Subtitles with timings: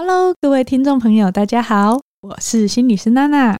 [0.00, 3.58] Hello，各位听众朋友，大家好，我是心理师娜娜。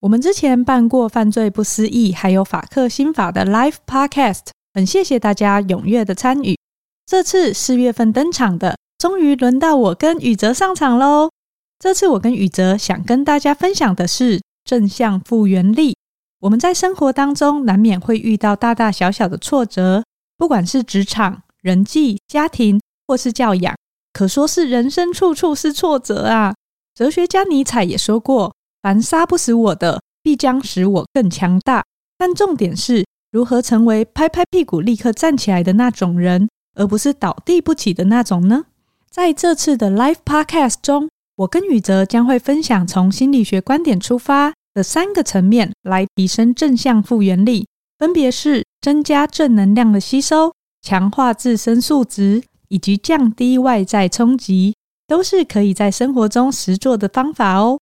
[0.00, 6.58] 我们之前办过犯罪不思议，还有法克心法的 Live Podcast，很谢谢大家踊跃的参与。
[7.06, 11.30] 这次四月份登场的，终于轮到我跟宇哲上场喽。
[11.78, 15.94] 这次我跟宇哲想跟大家分享的是正向复原力。
[16.40, 20.02] 我们在生活当中难免会遇到大大小小的挫折，
[20.36, 23.72] 不管是职场、人际、家庭，或是教养。
[24.16, 26.54] 可说是人生处处是挫折啊！
[26.94, 31.84] 哲学家尼采也说过：“凡杀不死我的，必将使我更强大。”
[32.16, 38.64] 但重点是如何成为拍拍屁股立刻站起来的那种人，而不是倒地不起的那种呢？
[39.10, 52.42] 在这次的 Live Podcast 中，我跟宇哲将会分享从心理学观点出发的三个层面来提升正向复原力，分别是增加正能量的吸收、强化自身素质。
[52.68, 54.74] 以及降低外在冲击，
[55.06, 57.78] 都是可以在生活中实做的方法哦。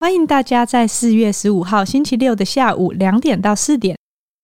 [0.00, 3.96] 欢迎大家在四月十五号星期六的下午两点到四点，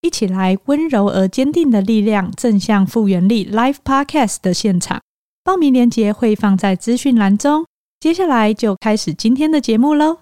[0.02, 5.00] 一起来温柔而坚定的力量正向复原力 Live Podcast 的现场。
[5.42, 7.64] 报名链接会放在资讯栏中。
[7.98, 10.18] 接下来就开始今天的节目喽。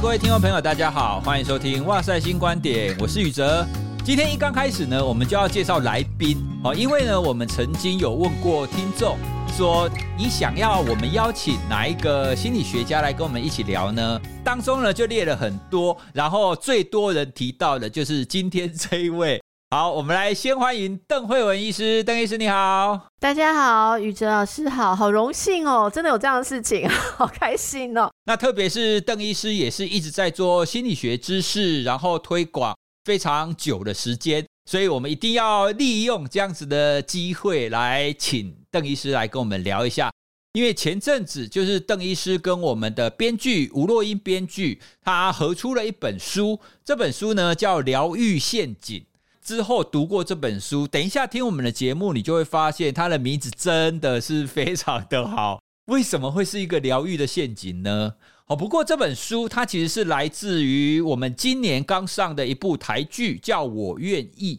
[0.00, 3.66] 各位听众朋友，大家好，欢迎收听《哇塞新观点》，我是宇哲。
[4.04, 9.16] 今天一刚开始呢，我们就要介绍来宾哦，因为呢，我们曾经有问过听众
[9.56, 14.20] 说，你想要我们邀请哪一个心理学家来跟我们一起聊呢？
[14.44, 19.40] 当中呢，就列了很多，然后最多人提到的就是今天这一位。
[19.68, 22.02] 好，我们来先欢迎邓慧文医师。
[22.04, 28.08] 邓医师你好，大家好，宇哲老师好，好荣幸哦，真的有这样的事情， 好开心哦。
[28.26, 40.12] 那特别是邓医师也是一直在做心理学知识，然后推广非常久的时间，所以我们一定要利用这样子的机会来请邓医师来跟我们聊一下。
[40.52, 49.00] 因为前阵子就是邓医师跟我们的编剧吴若英编剧，他合出了一本书，这本书呢叫《疗愈陷阱》。
[49.46, 55.62] 之后读过这本书，等一下听我们的节目，你就会发现它的名字真的是非常的好。
[55.86, 58.14] 为什么会是一个疗愈的陷阱呢？
[58.48, 64.56] 哦，不过这本书它其实是来自于我们今年刚上的一部台剧，叫《我愿意》。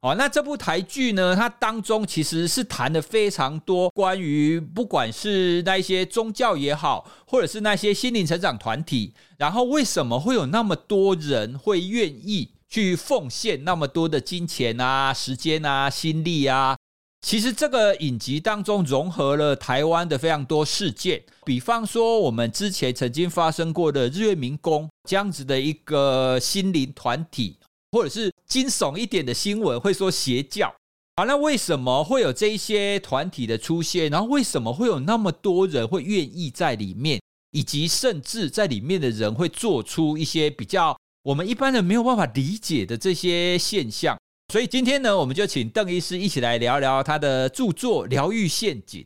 [0.00, 16.76] 哦，那这部台剧呢，它当中其实是谈了非常多关于不管是那些宗教也好，或者是那些心灵成长团体，然后为什么会有那么多人会愿意去奉献那么多的金钱啊、时间啊、心力啊，
[17.24, 27.56] 其实这个影集当中融合了台湾的非常多事件，比方说我们之前曾经发生过的日月明宫这样子的一个心灵团体，
[27.92, 30.74] 或者是惊悚一点的新闻，会说邪教。
[31.14, 34.10] 好，那为什么会有这一些团体的出现？
[34.10, 37.20] 然后为什么会有那么多人会愿意在里面，
[37.52, 40.96] 以及甚至在里面的人会做出一些比较。
[41.24, 44.14] 我们一般人没有办法理解的这些现象，
[44.52, 49.00] 所以今天呢，我们就请邓医师一起来聊聊他的著作《疗愈陷阱》。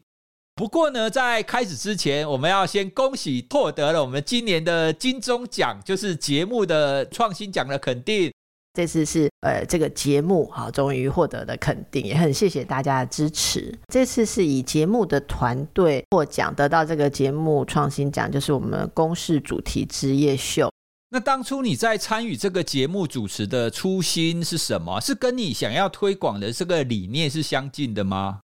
[0.56, 8.32] 不过呢，在开始之前，我们要先恭喜获得了我们今年的金钟奖，就是节目的创新奖的肯定。
[8.74, 13.72] 这次是呃这个节目哈，终于获得了肯定，也很谢谢大家的支持。
[13.92, 20.68] 这次是以节目的团队获奖，得到这个节目创新奖，就是我们公视主题之夜秀。
[21.10, 25.00] 那当初你在参与这个节目主持的初心是什么？
[25.00, 28.40] 是跟你想要推广的这个理念是相近的吗？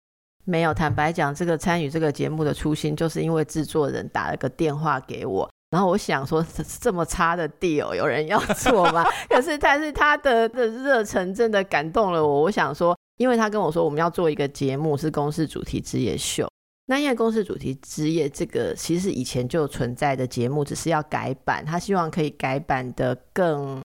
[0.44, 6.44] 没有，坦白讲，这个参与这个节目的初心，就是因为制作人打了个电话给我，然后我想说，
[6.81, 9.04] 这么差的 deal 有人要做吗？
[9.31, 12.42] 可是，但是他的的热忱真的感动了我。
[12.42, 16.47] 我想说，因为他跟我说我们要做一个节目，是公司主题之夜秀。
[16.91, 23.81] 那因为公司主题之夜这个其实以前就存在的节目，只是要改版，他希望可以改版的更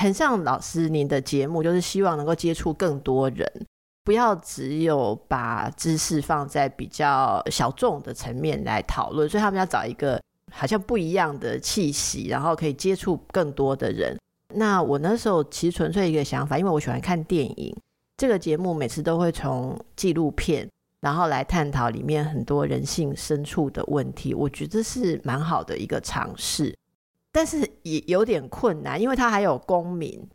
[0.00, 3.44] 很像老师您的节目，就是希望能够接触更多人，
[4.04, 10.22] 不要只有把知识放在比较小众的层面来讨论，所以他们要找一个
[10.52, 14.16] 好像不一样的气息，然后可以接触更多的人。
[14.54, 17.76] 那我那时候其实纯粹一个想法，因为我喜欢看电影，
[18.16, 20.68] 这个节目每次都会从纪录片。
[21.04, 26.74] 然后来探讨里面很多人性深处的问题，我觉得是蛮好的一个尝试，
[27.30, 30.26] 但是也有点困难，因为它还有公民。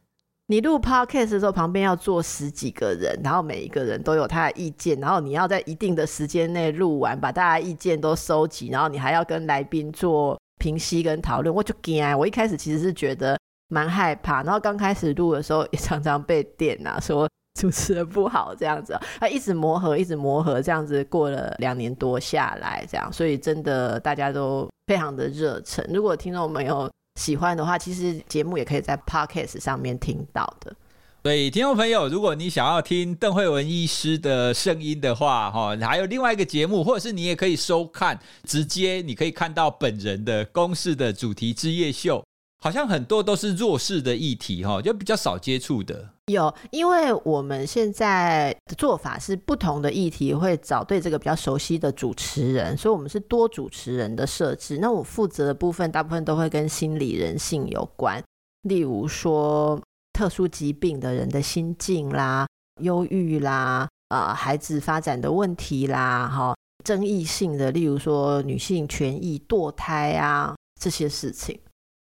[0.45, 12.03] 你录 podcast 的时候，旁边要坐十几个人，然后每一个人都有他的意见，然后你要在一定的时间内录完，把大家意见都收集，然后你还要跟来宾做评析跟讨论，我就惊。
[12.15, 13.39] 我一开始其实是觉得
[13.69, 14.43] 蛮害怕。
[14.43, 17.27] 然后刚开始录的时候，也常常被电啊，说
[17.59, 18.93] 主持的不好这样子。
[19.19, 25.85] 啊，一直磨合，一直磨合，这样子过了两年多下来，这样，所以真的大家都非常的热忱。
[25.93, 26.89] 如果听众朋友
[27.19, 30.73] 喜欢的话，其实节目也可以在 Podcast 上面听到的。
[31.21, 42.23] 所以，听众朋友，如果你想要听邓惠文医师的声音的话，哈，还有另外一个节目，或者是你也可以收看，直接你可以看到本人的公视的主题之夜秀，
[42.61, 46.09] 好像很多都是弱势的议题，哈，就比较少接触的。
[46.27, 54.77] 有，因为我们现在的做法是不同的议题会找对这个比较熟悉的主持人，所以我们是多主持人的设置。
[54.79, 58.23] 那我负责的部分大部分都会跟心理人性有关，
[58.63, 59.79] 例如说。
[60.11, 62.45] 特殊疾病的人的心境啦，
[62.81, 66.53] 忧郁啦，呃，孩子发展的问题啦，哈，
[66.83, 71.57] 争议性的，例如说女性权益、堕胎啊这些事情。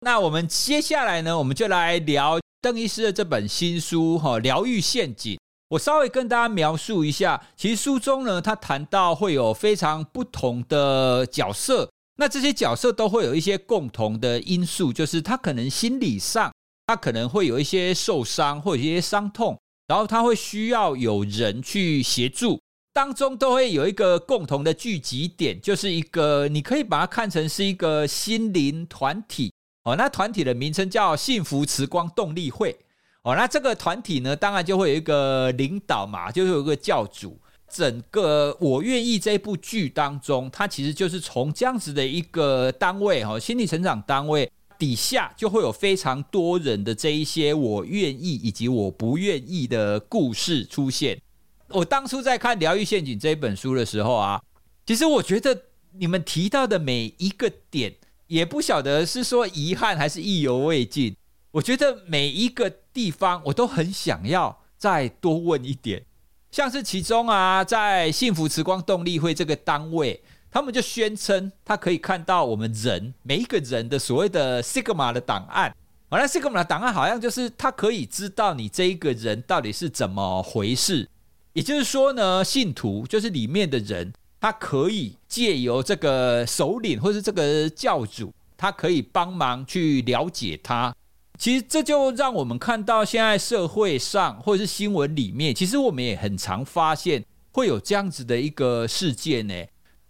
[0.06, 5.35] 那我们接下来呢，我们就来聊邓医师的这本新书哈，《疗愈陷阱》。
[5.70, 16.53] 我稍微跟大家描述一下，其实书中呢，他谈到会有非常不同的角色，那这些角色都会有一些共同的因素，就是他可能心理上。
[16.87, 19.58] 他可能会有一些受伤或者一些伤痛，
[19.88, 22.61] 然后他会需要有人去协助，
[22.93, 29.53] 当中都会有一个共同的聚集点，就是一个你可以把它看成是一个心灵团体
[29.87, 29.97] 哦。
[29.97, 32.77] 那团体的名称叫幸福慈光动力会
[33.23, 33.35] 哦。
[33.35, 37.38] 那这个团体呢，当然就会有一个领导嘛，就是有一个教主。
[37.69, 44.50] 整个我愿意这部剧当中，它其实就是从这样子的一个单位哈，心理成长单位。
[44.79, 51.19] 底下就会有非常多人的这一些我愿意以及我不愿意的故事出现。
[51.69, 54.39] 我当初在看《疗愈陷阱》这一本书的时候啊，
[54.85, 55.59] 其实我觉得
[55.93, 57.94] 你们提到的每一个点，
[58.26, 61.14] 也不晓得是说遗憾还是意犹未尽。
[61.52, 66.05] 我觉得每一个地方我都很想要再多问一点，
[66.50, 70.23] 像是其中啊，在幸福时光动力会这个单位。
[70.49, 75.75] 他们就宣称，他可以看到我们人每一个人的所谓的 Sigma 的档案。
[76.08, 81.08] 完了 Sigma 的档案好像就是他可以知道你这一个人到底是怎么回事。
[81.52, 90.94] 也就是说呢，信徒就是里面的人，他可以借由这个首领或是这个教主，他可以帮忙去了解他。
[91.38, 99.55] 其实这就让我们看到现在社会上或者是新闻里面，其实我们也很常发现会有这样子的一个事件呢。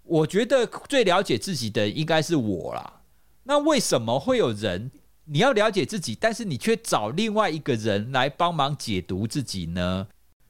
[0.04, 3.00] 我觉得最了解自己的应该是我啦。
[3.42, 4.90] 那为什么会有人
[5.24, 10.06] 你要了解自己，但是你却找另外一个人来帮忙解读自己呢？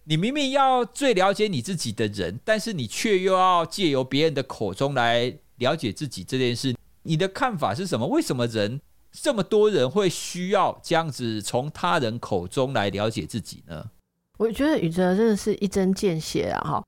[0.08, 8.06] 你明明要最了解你自己的人，但是你却又要借由别人的口中来了解自己这件事，你的看法是什么？
[8.06, 8.80] 为什么人
[9.10, 13.90] 这么多人会需要这样子从他人口中来了解自己呢？
[14.38, 16.60] 我觉得宇哲真的是一针见血啊！
[16.60, 16.84] 哈，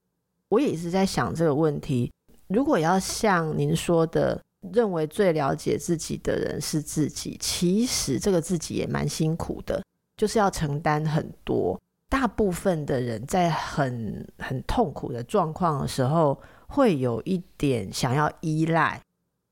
[0.51, 2.13] 我也一直在想这个问题。
[2.47, 4.41] 如果要像您说的，
[4.73, 9.83] 认为最了解自己的人是自己，其实这个自己也蛮辛苦的，
[10.17, 11.77] 就是要承担很多。
[12.09, 19.01] 大部分的人在很很痛苦的状况的时候，会有一点想要依赖。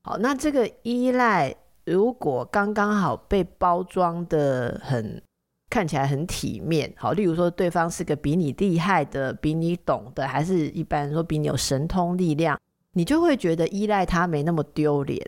[0.03, 1.55] 好，那这个依赖
[1.85, 5.21] 如果刚刚好被包装得很
[5.69, 12.59] 看起来很体面，好，例如说对方是个比你厉害的、比你懂的，还是一般说比你有神通力量。
[12.93, 15.23] 你就会觉得依赖他没那么丢脸，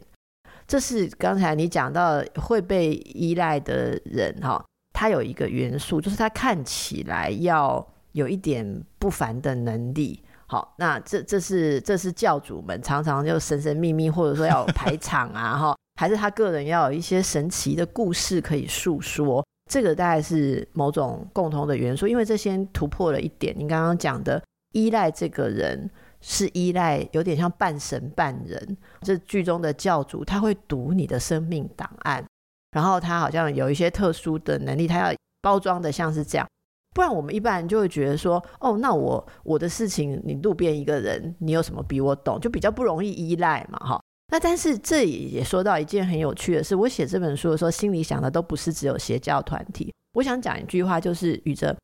[0.65, 4.65] 这是刚才你讲到会被依赖的人哈，
[5.00, 10.22] 他有一个元素，就是他看起来要有一点不凡的能力。
[10.46, 19.41] 好，那这这是这是教主们常常就神神秘秘，或者说要排场啊 哈，还是他个人要有一些神奇的故事可以诉说，
[19.72, 25.89] 这个大概是某种共同的元素，因为这先突破了一点，你刚刚讲的依赖这个人。
[26.22, 28.77] 是依赖，有点像半神半人。
[29.03, 32.22] 这剧中的教主，他会读你的生命档案，
[32.71, 36.47] 然后他好像有一些特殊的能力，他要包装的像是这样。
[36.95, 44.01] 不然我们一般人就会觉得说，哦，那我我的事情，你路边一个人，你有什么比我懂，就比较不容易依赖嘛，哈。
[44.31, 49.93] 那但是这也说到一件很有趣的事，我写这本书的时候，心里想的都不是只有邪教团体。
[50.13, 51.75] 我想讲一句话，就是宇哲。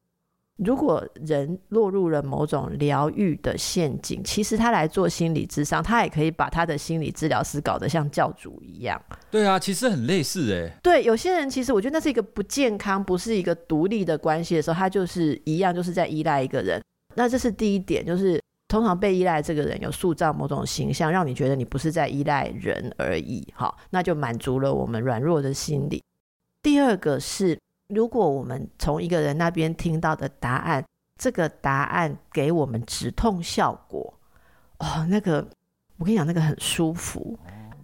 [0.57, 9.01] 如果人落入了某种疗愈的陷阱，其实他来做心理咨商，他也可以把他的心理治疗师搞得像教主一样。
[9.29, 10.79] 对啊，其实很类似哎。
[10.81, 16.81] 对，有些人其实我觉得那是一个不健康，不是一个独立的关系的时候，他就是一样，就是在依赖一个人。
[17.15, 23.45] 那这是第一点，就是通常被依赖这个人有塑造某种形象，让你觉得你不是在依赖人而已。
[23.53, 26.01] 好，那就满足了我们软弱的心理。
[26.61, 30.83] 第二个是，如果我们从一个人那边听到的答案，
[31.21, 34.13] 这个答案给我们止痛效果，
[34.79, 35.47] 哦，那个
[35.97, 37.37] 我跟你讲，那个很舒服。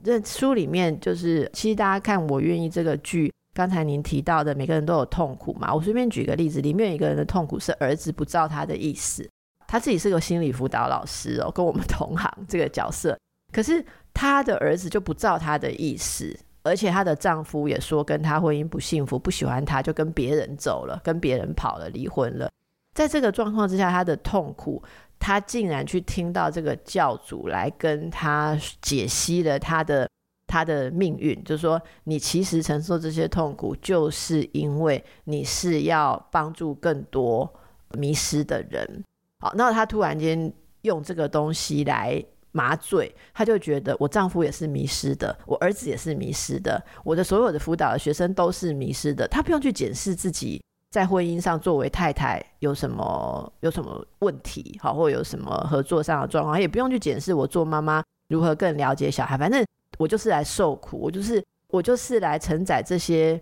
[0.04, 5.74] 这书里面就是，其实大家看《我愿意》这个剧，刚才您提到的，每个人都有痛苦嘛。
[5.74, 9.30] 我随便举个例子，里面有一个人的痛苦是儿子不照他的意思，
[9.68, 13.16] 他自己是个心理辅导老师哦，跟我们同行这个角色，
[13.54, 16.36] 可是他的儿子就不照他的意思。
[16.64, 22.52] 而且她的丈夫也说跟她婚姻不幸福，不喜欢她，就跟别人走了，跟别人跑了，离婚了。
[22.94, 24.82] 在这个状况之下，她的痛苦，
[25.18, 30.08] 她竟然去听到这个教主来跟她解析了她的
[30.46, 37.52] 她的命运，就说你其实承受这些痛苦，就是因为你是要帮助更多
[37.98, 39.04] 迷失的人。
[39.40, 42.24] 好，那她突然间用这个东西来。
[42.52, 49.28] 麻醉，他就觉得我丈夫也是迷失的，我儿子也是迷失的，我的所有的辅导的学生都是迷失的。
[49.28, 59.38] 他不用去检视自己在婚姻上作为太太有什么有什么问题，好，或有什么合作上的状况，也不用去检视我做妈妈如何更了解小孩。
[59.38, 59.66] 反正
[59.98, 63.40] 我就是来受苦，我就是我就是来承载这些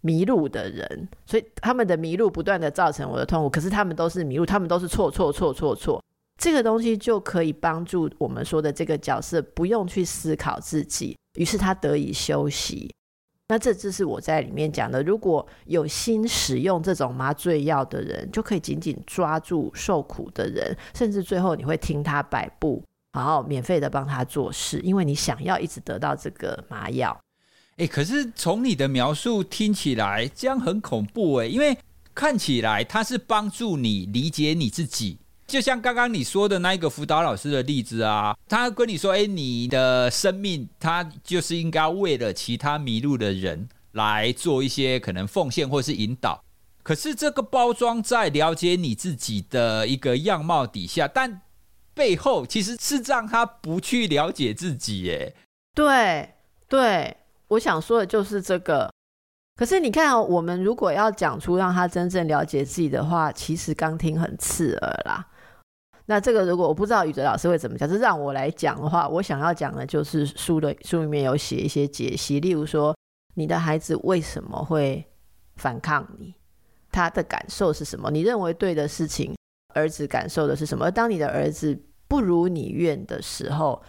[0.00, 3.48] 迷路的人，所以他们的迷路不断的造成我的痛苦。
[3.48, 6.02] 可是他们都是迷路，他们都是错错错错错。
[6.40, 12.90] 这个东西就可以帮助我们说的这个角色不用去思考自己，于是他得以休息。
[13.48, 22.82] 那这就是我在里面讲的，如果有心使用这种麻醉药的人，就可以紧紧抓住受苦的人，甚至最后你会听他摆布，
[23.12, 27.20] 然后免费的帮他做事，因为你想要一直得到这个麻药。
[27.76, 31.76] 诶，可是从你的描述听起来，这样很恐怖诶，因为
[32.14, 35.18] 看起来他是帮助你理解你自己。
[35.50, 46.40] 就像刚刚你说的那一个辅导老师的例子啊，他跟你说：“哎，你的生命，他就是应该为了其他迷路的人来做一些可能奉献或是引导。
[46.84, 51.42] 可是这个包装在了解你自己的一个样貌底下，但
[51.94, 55.02] 背后其实是让他不去了解自己。
[55.02, 55.34] 耶，
[55.74, 56.30] 对
[56.68, 57.16] 对，
[57.48, 58.88] 我想说的就是这个。
[59.56, 65.26] 可是你看，我们如果要讲出让他真正了解自己的话，其实刚听很刺耳啦。”
[66.10, 72.92] 那这个如果我不知道宇哲老师会怎么讲，就让我来讲的话，我想要讲的就是书的书里面有写一些解析，例如说
[73.34, 75.06] 你的孩子为什么会
[75.54, 76.34] 反抗你，
[76.90, 78.10] 他的感受是什么？
[78.10, 79.36] 你认为对的事情，
[79.72, 80.86] 儿子感受的是什么？
[80.86, 83.80] 而当你的儿子不如你愿的时候，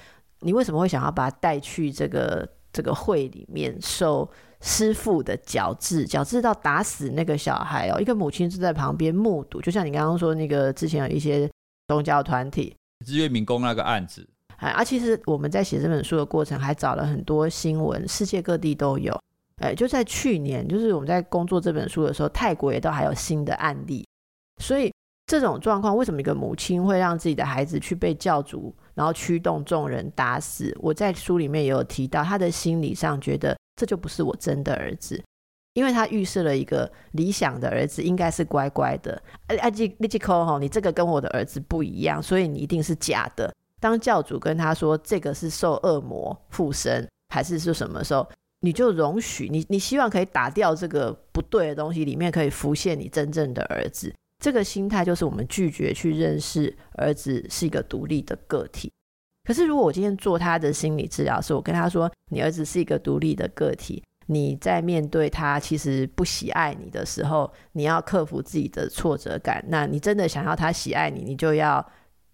[0.41, 7.99] 你为什么会想要把他带去这个这个会里面受师傅的矫治，矫治到打死那个小孩哦？
[7.99, 11.49] 一个母亲就在旁边目睹，就像你刚刚说那个之前有一些。
[11.91, 12.73] 宗教团体
[13.05, 19.19] 日月民工那个案子，哎，啊，其实我们在写这本书的过程，还找了很多新闻，世界各地都有。
[19.61, 24.07] 哎，就在去年，就是我们在工作这本书的时候，泰国也都还有新的案例。
[24.61, 24.89] 所以
[25.25, 30.73] 这种状况，为什么一个母亲会让自己的孩子去被教主，然后驱动众人打死？
[30.79, 35.21] 我在书里面也有提到，他的心理上觉得这就不是我真的儿子。
[35.73, 43.53] 因为他预设了一个理想的儿子应该是乖乖的，啊，你你这口吼，你这个跟我的儿子不一样，所以你一定是假的。
[43.79, 48.27] 当教主跟他说这个是受恶魔附身，还是是什么时候，
[48.59, 54.13] 你就容许你，你希望可以打掉这个不对的东西，里面可以浮现你真正的儿子。
[54.39, 58.91] 这个心态就是我们拒绝去认识儿子是一个独立的个体。
[59.43, 64.03] 可是如果我今天做他的心理治疗师，我跟他说，你儿子是一个独立的个体。
[64.31, 69.63] 你在面对他其实不喜爱你的时候，你要克服自己的挫折感。
[69.67, 71.85] 那你真的想要他喜爱你，你就要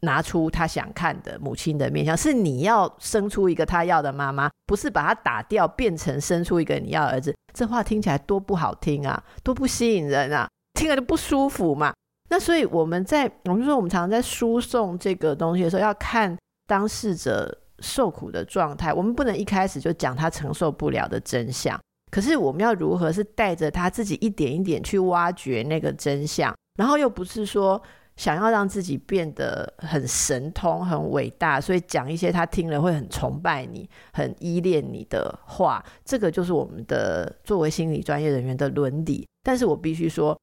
[0.01, 7.33] 拿出他想看的母亲的面相，是你要生出一个他要的妈妈，不是把他打掉变成生出一个你要儿子。
[7.53, 11.91] 这话听起来多不好听啊，多不吸引人啊，听了就不舒服嘛。
[12.29, 16.37] 那所以我们在我们说我们常常在输送这个东西的时候，要看
[16.67, 21.79] 当事者受苦的状态，我们不能一开始就讲他承受不了的真相。
[22.09, 27.81] 可是我们要如何是带着他自己一点一点去挖掘那个真相，然后又不是说
[28.15, 39.27] 想要让自己变得很神通、很伟大，所以讲一些他听了会很崇拜你、很依恋你的话，这个就是我们的作为心理专业人员的伦理。
[39.43, 40.37] 但是我必须说，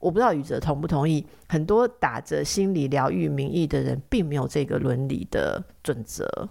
[0.00, 6.48] 我不知道宇哲同不同意，很多打着心理疗愈名义的人，并没有这个伦理的准则。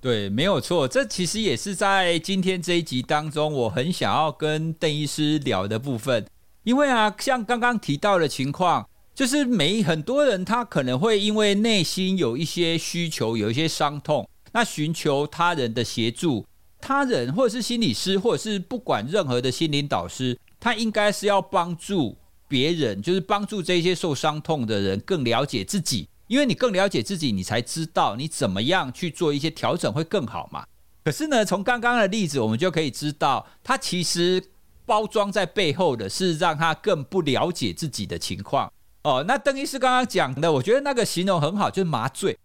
[0.00, 6.26] 对，没有错，这其实也是在今天这一集当中，我很想要跟邓医师聊的部分。
[6.62, 16.46] 因为啊，像刚刚提到的情况，就是每很多人他可能会因为内心有一些需求，有一些伤痛，那寻求他人的协助，
[16.80, 22.16] 他人或者是心理师，或者是不管任何的心灵导师，他应该是要帮助
[22.48, 30.64] 别人，就是帮助这些受伤痛的人更了解自己，因为你更了解自己，你才知道你怎么样去做一些调整会更好嘛。
[31.02, 34.40] 可是呢，从刚刚的例子，我们就可以知道，他其实
[34.86, 38.72] 包装在背后的是让他更不了解自己的情况。
[39.02, 42.38] 哦，那邓医师刚刚讲的，我觉得那个形容很好，就是麻醉。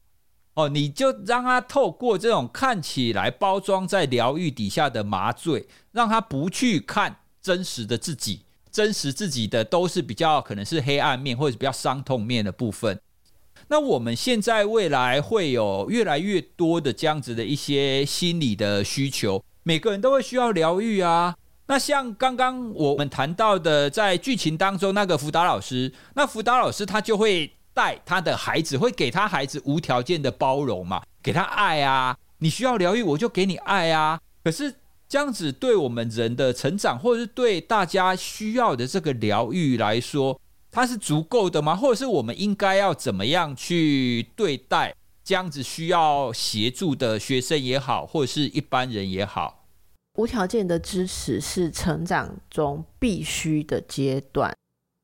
[0.55, 12.99] 哦，你就让他透过这种看起来包装在疗愈底下的麻醉，让他不去看真实的自己，真实自己的都是比较可能是黑暗面或者比较伤痛面的部分。
[13.67, 21.35] 那我们现在未来会有越来越多的这样子的一些心理的需求，每个人都会需要疗愈啊。
[21.67, 32.15] 那像刚刚我们谈到的，在剧情当中那个辅导老师，那辅导老师他就会带他的孩子，会给他孩子无条件的包容嘛，给他爱啊。
[32.37, 34.19] 你需要疗愈，我就给你爱啊。
[34.43, 34.75] 可是
[35.09, 40.39] 这样子对我们人的成长，或者是对大家需要的这个疗愈来说，
[40.75, 41.73] 它是足够的吗？
[41.73, 49.67] 或者是我们应该要怎么样去对待这样子需要协助的学生也好，或者是一般人也好？
[50.17, 54.53] 无条件的支持是成长中必须的阶段，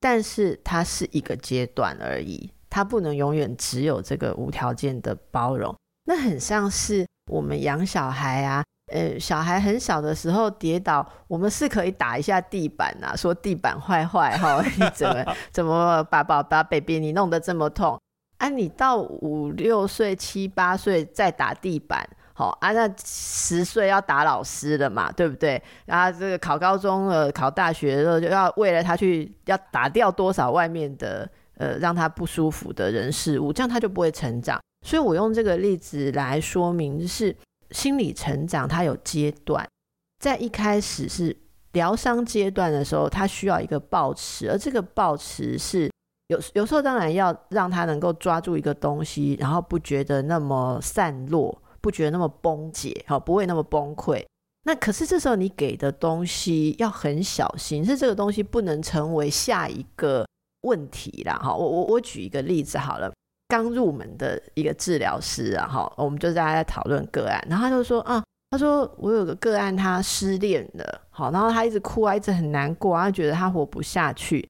[0.01, 5.73] 但是它是一个阶段而已，它不能永远只有这个无条件的包容。
[6.03, 8.61] 那很像是我们养小孩啊，
[8.91, 18.00] 呃，小孩很小的时候跌倒，我们是可以打一下地板啊，说地板坏坏哈， 你怎么怎么把宝把 baby 你弄得这么痛
[18.38, 18.50] 啊？
[18.50, 22.07] 你到五六岁、七八岁再打地板。
[22.33, 25.62] 好啊，那十岁要打老师了嘛，对不对？
[25.86, 34.60] 然后这个考高中呃，考大学的时候就要为了他去要打掉多少外面的呃让他不舒服的人事物，这样他就不会成长。
[34.83, 37.36] 所以我用这个例子来说明，就是
[37.71, 39.67] 心理成长它有阶段，
[40.19, 41.35] 在一开始是
[41.73, 45.89] 疗伤阶段的时候，他需要一个抱持，而这个抱持是
[46.27, 51.62] 有有时候当然要让他能够抓住一个东西，然后不觉得那么散落。
[51.84, 54.23] 不觉得那么崩解，好，不会那么崩溃。
[54.65, 60.23] 那可是这时候你给的东西要很小心，是这个东西不能成为下一个
[60.62, 61.39] 问题啦。
[61.41, 63.12] 哈，我我我举一个例子好了，
[63.51, 74.47] 刚入门的一个治疗师啊，哈，我们就大家在讨论个案，然后他就说啊，他说我有个个案他失恋了，好，然后他一直哭啊，一直很难过啊，他觉得他活不下去，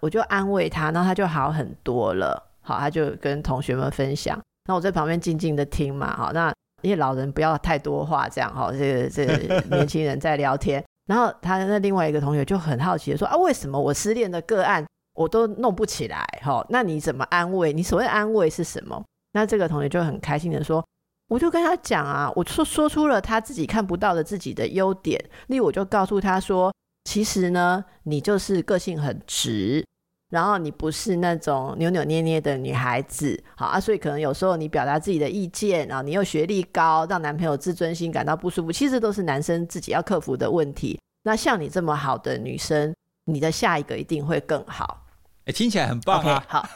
[0.00, 6.52] 我就安慰他，然后他就好很多了，好，他就跟同学们分享，那我在旁边静静的听嘛，好，那。
[6.82, 14.84] 因为老人不要太多话，这样哈，这个这个 年轻人在聊天，然后他那另外一个同学就很好奇的说啊，为什么我失恋的个案
[15.16, 16.24] 我都弄不起来？
[16.42, 17.72] 哈，那你怎么安慰？
[17.72, 19.02] 你所谓安慰是什么？
[19.32, 20.84] 那这个同学就很开心的说，
[21.28, 26.72] 我就跟他讲啊，我说说出了他自己看不到的自己的优点，例如我就告诉他说，
[27.04, 29.84] 其实呢，你就是个性很直。
[30.28, 40.98] 然后你不是那种扭扭捏捏的女孩子，好啊，所以可能有时候你表达自己的意见，然后你又学历高，让男朋友自尊心感到不舒服，其实都是男生自己要克服的问题。
[41.22, 42.92] 那像你这么好的女生，
[43.26, 45.05] 你的下一个一定会更好。
[45.46, 46.68] 哎，听起来很棒啊！Okay, 好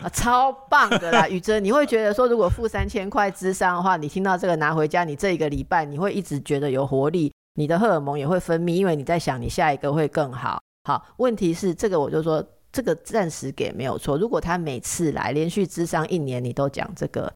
[0.00, 10.60] 啊，超棒的啦， 宇珍，你会觉得说，如果付三千块智商的话，你听到这个拿回家，你这一个礼拜你会一直觉得有活力，你的荷尔蒙也会分泌，因为你在想你下一个会更好。
[10.84, 12.44] 好，问题是这个，我就说。
[12.70, 14.18] 这个暂时给没有错。
[14.18, 17.32] 如果他每次来连续智商一年，你都讲这个，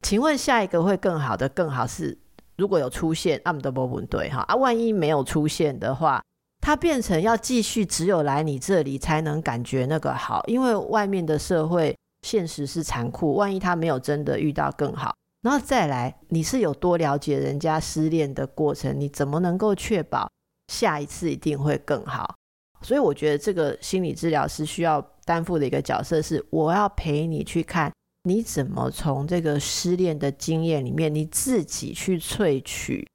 [0.00, 2.18] 请问下一个会更好的更好是
[2.56, 6.24] 如果有出现，阿姆德波不对哈啊，万一没有出现的话，
[6.60, 13.34] 他变成要继续只有来你这里才能感觉那个好，因为外面的社会现实是残酷。
[13.34, 18.98] 万一他没有真的遇到更好，然后再来，你是有多了解人家失恋的过程？
[19.00, 20.30] 你怎么能够确保
[20.68, 22.34] 下一次一定会更好？
[22.82, 27.92] 所以我觉得这个心理治疗师需要担负的一个角色是，我要陪你去看
[28.24, 33.06] 你怎么从这个失恋的经验里面，你自己去萃取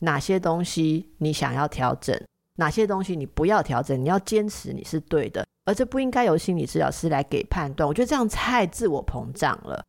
[0.00, 2.20] 哪些东西你想要调整，
[2.56, 7.86] 哪些东西你不要调整，你要坚持你是对的，而这不应该由心理治疗师来给判断。
[7.88, 9.84] 我觉得这样太自我膨胀了。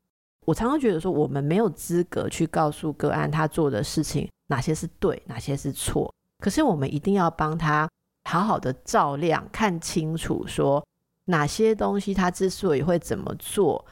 [0.45, 7.89] 我常常觉得说，我们没有资格去告诉个案他做的事情哪些是对，哪些是错，可是我们一定要帮他。
[8.27, 10.83] 好好的照亮，看清楚，说
[11.25, 13.85] 哪些东西他之所以会怎么做，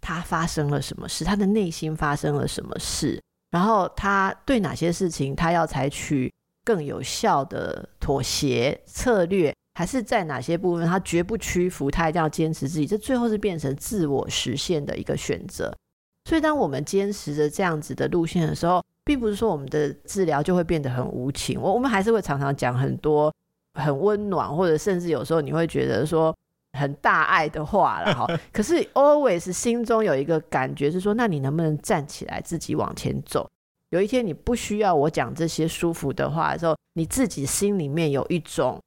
[0.00, 6.32] 他发生了什么事，他的内心发生了什么事，然后他对哪些事情他要采取
[6.64, 15.72] 更有效的妥协策略，还是在哪些部分他绝不屈服，他一定要坚持自己，这最后是变成自我实现的一个选择。
[16.24, 23.32] 所以，当我们坚持着这样子的路线的时候，并不是说我们的治疗就会变得很无情，我我们还是会常常讲很多。
[23.74, 26.36] 很温暖，或者甚至有时候你会觉得说
[26.72, 28.26] 很大爱的话了哈。
[28.52, 33.48] 可是 always 心中有一个感觉是说，那你能不能站起来自己往前走？
[33.90, 38.80] 有一天你不需要我讲这些舒服的话的时候，你自己心里面有一种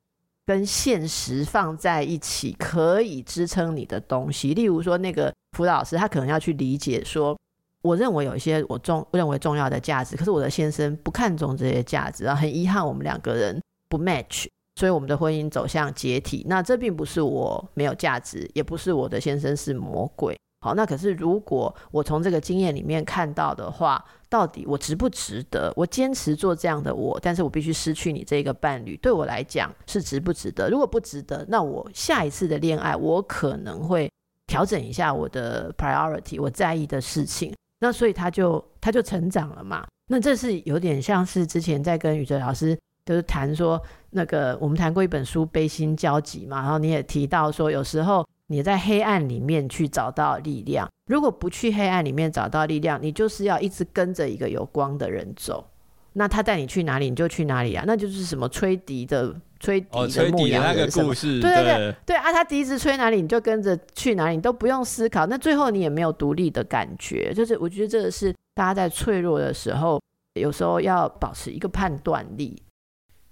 [0.46, 4.54] 跟现实放在一起可以支撑你的东西。
[4.54, 7.38] 例如说，那个辅导老师他可能要去理解说，
[7.82, 16.46] 我认为有一些我重认为重要的价值，可是我的先生不看重这些价值，然后很遗憾我们两个人不 match，所以我们的婚姻走向解体。
[16.48, 20.38] 那这并不是我没有价值，也不是我的先生是魔鬼。
[20.63, 25.73] 好，那可是如果我从这个经验里面看到的话，到底我值不值得？
[25.76, 30.69] 我坚持做这样的我，但是我必须失去你这个伴侣，对我来讲是值不值得？
[30.69, 34.10] 如果不值得，那我下一次的恋爱，我可能会
[34.47, 37.54] 调整一下我的 priority，我在意的事情。
[37.82, 39.86] 那所以他就他就成长了嘛。
[40.08, 43.78] 那这是有点像是之前在跟宇哲老师就是谈说，
[44.12, 48.26] 那个我们谈过一本书《悲心交集》嘛，然后你也提到说，有时候。
[48.54, 55.68] 你在黑暗里面去找到力量，如果不去黑暗里面找到力量，你就是要一直跟着一个有光的人走。
[56.13, 57.84] 那他带你去哪里，你就去哪里啊？
[57.88, 61.16] 那就是什么吹笛的吹笛的牧羊人什么？
[61.42, 62.32] 对对对对啊！
[62.32, 65.26] 他笛子吹哪里，你就跟着去哪里，你都不用思考。
[65.26, 67.34] 那最后你也没有独立的感觉。
[67.34, 70.00] 就是我觉得这个是大家在脆弱的时候，
[70.39, 72.62] 有时候要保持一个判断力。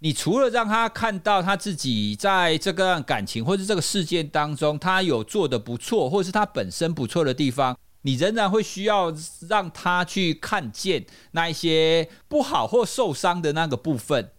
[0.04, 9.14] 你除了让他看到他自己在这个感情或者这个事件当中，他有做得不错，或者是他本身不错的地方，你仍然会需要
[9.48, 14.32] 让他去看见那一些不好或受伤的那个部分。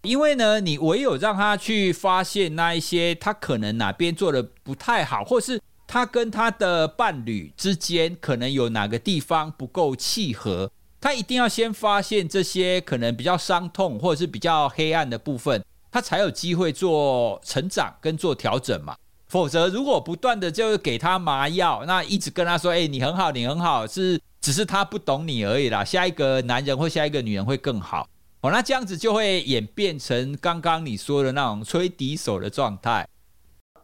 [0.00, 10.72] 因为呢，你唯有让他去发现那一些他可能哪边做得不太好，或是他跟他的伴侣之间可能有哪个地方不够契合。
[11.00, 18.94] 他一定要先发现这些可能比较伤痛或者是比较黑暗的部分，他才有机会做成长跟做调整嘛。
[19.28, 25.84] 否则，如果不断的就是给他麻药，那一直跟他说：“哎，你很好，你很好。”是只是他不懂你而已啦。
[25.84, 28.06] 下一个男人或下一个女人会更好
[28.40, 28.50] 哦。
[28.50, 33.06] 那这样子就会演变成刚刚你说的那种吹笛手的状态。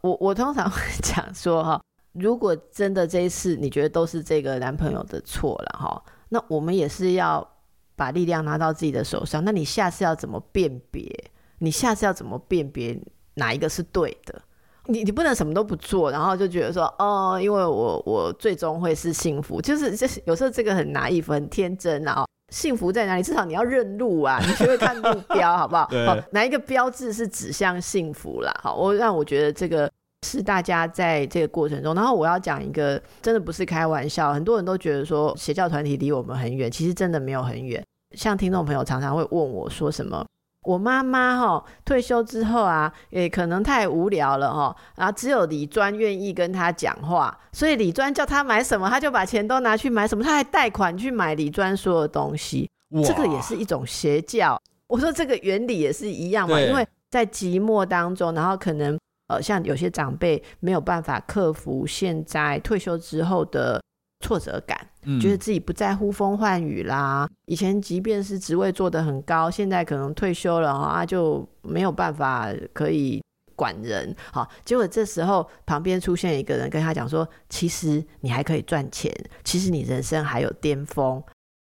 [0.00, 1.80] 我我通常会讲说哈，
[2.12, 6.02] 如果真的这一次你觉得都是这个男朋友的错了哈。
[6.28, 7.46] 那我们也是要
[7.94, 9.44] 把力量拿到自己的手上。
[9.44, 11.10] 那你下次要怎么辨别？
[11.58, 12.98] 你下次要怎么辨别
[13.34, 14.42] 哪一个是对的？
[14.86, 19.60] 你你不能什么都不做，然后就觉得说哦，因为我我最终会是幸福。
[19.60, 22.24] 就是就是有时候这个很 naive，很天真啊。
[22.52, 23.22] 幸福在哪里？
[23.22, 25.88] 至少你要认路啊，你学会看路标，好不好？
[26.06, 28.54] 好，哪一个标志是指向幸福啦？
[28.62, 29.90] 好，我让我觉得这个。
[30.22, 34.32] 是大家在这个过程中，然后我要讲一个，真的不是开玩笑。
[34.32, 37.84] 很多人都觉得说邪教团体离我们很远，其实真的没有很远。
[38.16, 40.24] 像听众朋友常常会问我说什么，
[40.62, 52.68] 我妈妈哈退休之后啊，也可能太无聊了哈，然后只有李专愿意跟他讲话，所以李专叫他买什么，他就把钱都拿去买什么，他还贷款去买李专说的东西，
[53.04, 54.60] 这个也是一种邪教。
[54.88, 58.98] 我说这个原理也是一样嘛，因为在寂寞当中，然后可能。
[59.28, 63.82] 呃，像有些长辈没有办法克服现在退休之后的
[64.24, 67.28] 挫折感，嗯，觉得自己不再呼风唤雨啦。
[67.46, 73.20] 以前即便是职位做得很高，现在可能退休了啊，就没有办法可以
[73.54, 74.14] 管人。
[74.32, 79.12] 好，结果这时候旁边出现一个人跟他讲说：“其实你还可以赚钱，
[79.42, 81.22] 其实你人生还有巅峰。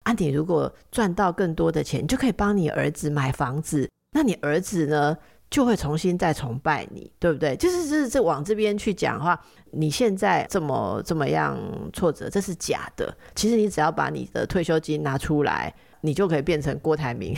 [0.03, 3.89] 啊，你如果赚到更多的钱，你就可以帮你儿子买房子。
[4.11, 5.17] 那你儿子呢？”
[5.55, 7.55] 就会重新再崇拜你，对不对？
[7.55, 9.41] 就是这这往这边去讲的话，
[9.71, 11.57] 你现在这么这么样
[11.93, 13.17] 挫折，这是假的。
[13.37, 17.37] 其实你只要把你的退休金拿出来，你就可以变成郭台铭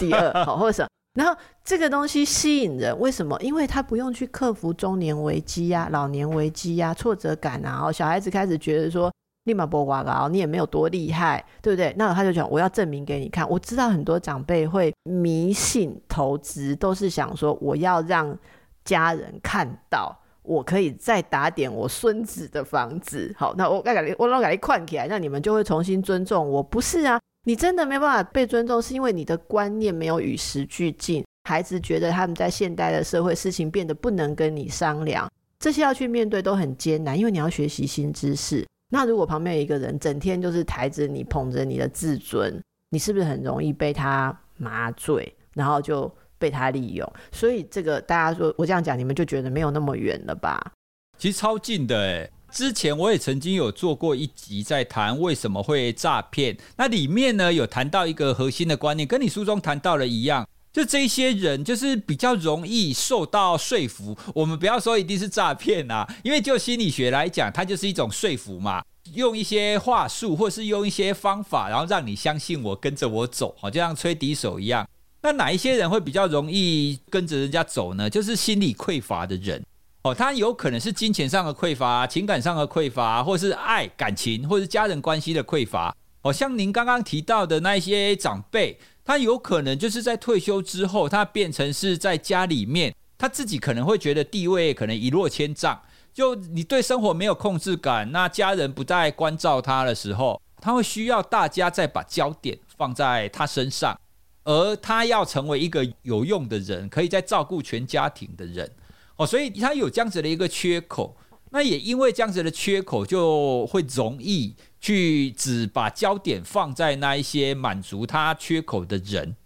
[0.00, 3.40] 第二， 好，或者然后这个东西吸引人，为什么？
[3.40, 9.12] 因为他不用去克服中年危机呀、啊、老年危机呀、啊、挫折感啊，然后小孩子开始觉得说。
[9.44, 11.94] 立马波瓜高，你也没有多厉害，对不对？
[11.98, 13.48] 那他就讲，我要证明给你看。
[13.48, 18.36] 我知道很多长辈会迷信投资，都是想说我要让
[18.84, 23.34] 家人看到，我可以再打点我孙子的房子。
[23.36, 26.62] 好，那我该给我老给你框起来，那你们就会重新尊重我。
[26.62, 31.22] 不是啊，你真的没办法被尊重，是因为你的观念没有与时俱进。
[31.46, 38.66] 孩子觉得他们在现代的社会，事情变得不能跟你商量，这些要去面对都很艰难，因为你要学习新知识。
[38.94, 47.12] 那如果旁边有一个人整天就是抬着你、捧着你的自尊，你是不是很容易被他麻醉，然后就被他利用？
[47.32, 50.72] 所以这个大家说我这样讲，你们就觉得没有那么远了吧？
[51.18, 52.30] 其实超近的诶。
[52.52, 60.46] 之前我也曾经有做过一集在谈为什么会诈骗，那里面呢有谈到一个核心的观念，跟你书中谈到的一样。
[60.74, 64.18] 就这些人就是比较容易受到说服。
[64.34, 68.82] 我们不要说一定是诈骗啊，因为就心理学来讲，它就是一种说服嘛，
[69.12, 74.84] 用一些话术或是用一些方法，然后让你相信我，跟着我走，好，就像吹笛手一样。
[75.22, 78.10] 那哪一些人会比较容易跟着人家走呢？
[78.10, 79.64] 就是心理匮乏的人。
[80.02, 85.96] 哦，他有可能是金钱上的匮乏、情感上的匮乏，或是爱、感情，或是家人关系的匮乏。
[86.20, 95.80] 哦，像您刚刚提到的那一些长辈，他有可能就是在退休之后，他变成是在家里面，他自己可能会觉得地位可能一落千丈。
[96.12, 103.98] 就你对生活没有控制感，那家人不再关照他的时候，他会需要大家再把焦点放在他身上，
[104.44, 108.70] 而他要成为一个有用的人，可以再照顾全家庭的人。
[109.16, 111.16] 哦，所以他有这样子的一个缺口，
[111.54, 119.36] 那也因为这样子的缺口，就会容易去只把焦点放在那一些满足他缺口的人。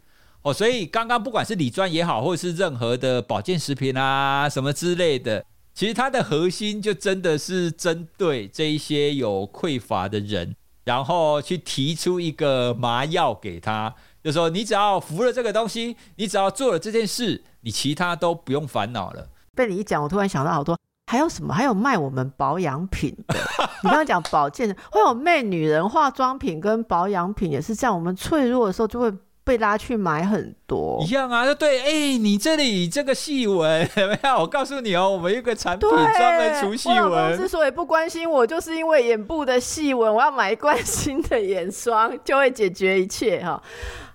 [0.40, 5.44] 哦，所以刚刚不管是理专也好，或者是任何的保健食品啊什么之类的，
[5.74, 13.94] 其实它的核心就真的是针对这一些有匮乏的人，然后去提出一个麻药给他，
[14.24, 19.28] 就说你只要服了这个东西，你只要做了这件事，你其他都不用烦恼了。
[19.54, 21.54] 被你一讲，我突然想到好多，还有什么？
[21.54, 23.34] 还有卖我们保养品的。
[23.82, 27.94] 你刚刚讲保健的，会有卖女人化妆品跟保养品，也是这样。
[27.94, 29.10] 我们脆弱的时候就会
[29.42, 31.02] 被拉去买很多。
[31.02, 34.38] 一样啊，对，哎、欸，你这里这个细纹，有 没有？
[34.40, 37.10] 我告诉你哦，我们有一个产品专门除细纹。
[37.10, 43.62] 我之所以不关心我，就是因为眼部的细纹，我要买一罐新的眼霜，就会解决一切哈。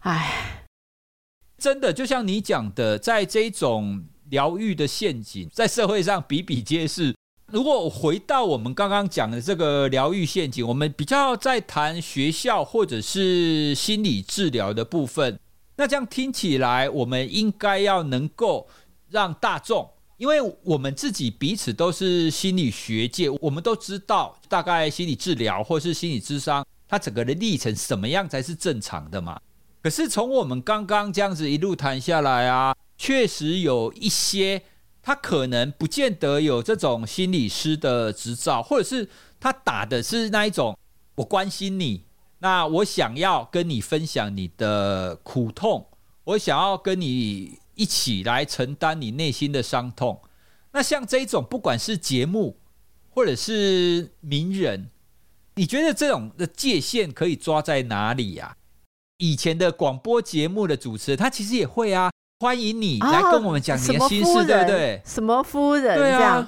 [0.01, 0.61] 哎，
[1.57, 4.05] 真的，就像你讲的，在这种。
[4.29, 7.13] 疗愈的陷阱在社会上比比皆是。
[7.51, 15.39] 如果回到我们刚刚讲的这个疗愈陷阱，我们比较在谈学校或者是心理治疗的部分。
[15.75, 18.67] 那这样听起来，我们应该要能够
[19.11, 29.39] 让大众，因为我们自己彼此都是心理学界，我们都知道大概心理治疗或是心理咨商，它整个的历程什么样才是正常的嘛？
[29.83, 32.73] 可是从我们刚刚这样子一路谈下来啊。
[33.03, 34.63] 确实有一些，
[35.01, 39.09] 他可能不见得有这种心理师的执照，或者是
[39.41, 40.77] 他打的是那一种，
[41.15, 42.05] 我关心你，
[42.39, 45.89] 那我想要跟你分享你的苦痛，
[46.23, 50.21] 我想要跟你一起来承担你内心的伤痛。
[50.71, 52.57] 那像这种，不管是节目
[53.09, 54.89] 或者是名人，
[55.55, 58.55] 你觉得这种的界限可以抓在哪里呀？
[59.17, 62.09] 以前的广播节目的主持人，他其实也会啊。
[62.43, 65.01] 欢迎你来跟我们讲你的心事，哦、对不对？
[65.05, 66.45] 什么夫人这样？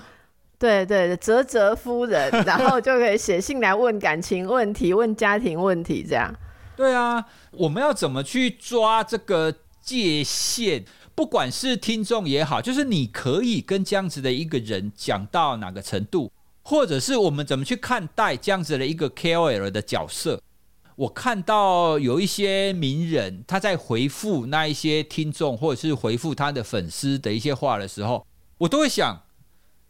[0.59, 6.35] 对对，泽泽夫人， 然后就可以写信来问感情问题、问家庭问题，这样。
[6.75, 10.83] 对啊，我们要怎么去抓这个界限？
[11.15, 16.29] 不管是听众也好，就是你可以跟这样子的一个人讲到哪个程度，
[16.63, 20.41] 或者是我们怎么去看待这样子的一个 KOL 的角色？
[20.95, 28.25] 我看到有一些名人，他在回复那一些听众，或者是回复他的粉丝的一些话的时候，
[28.59, 29.23] 我都会想：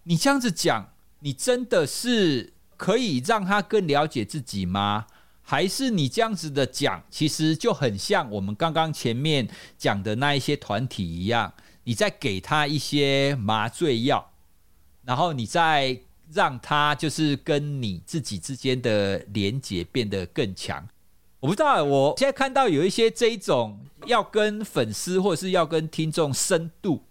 [0.04, 5.06] 你这样子讲，你真的是可以让他更了解自己吗？
[5.44, 14.32] 还是你这样子的讲，其实就很像我们刚刚前面讲的那一些团体一样，你在给他一些麻醉药，
[15.04, 16.00] 然后你再
[16.34, 20.84] 让他就是跟你自己之间的连结变得更强。
[21.46, 23.78] 我不知道，我现在看到有一些这一种
[24.08, 27.04] 要跟粉丝或者是要跟听众深度，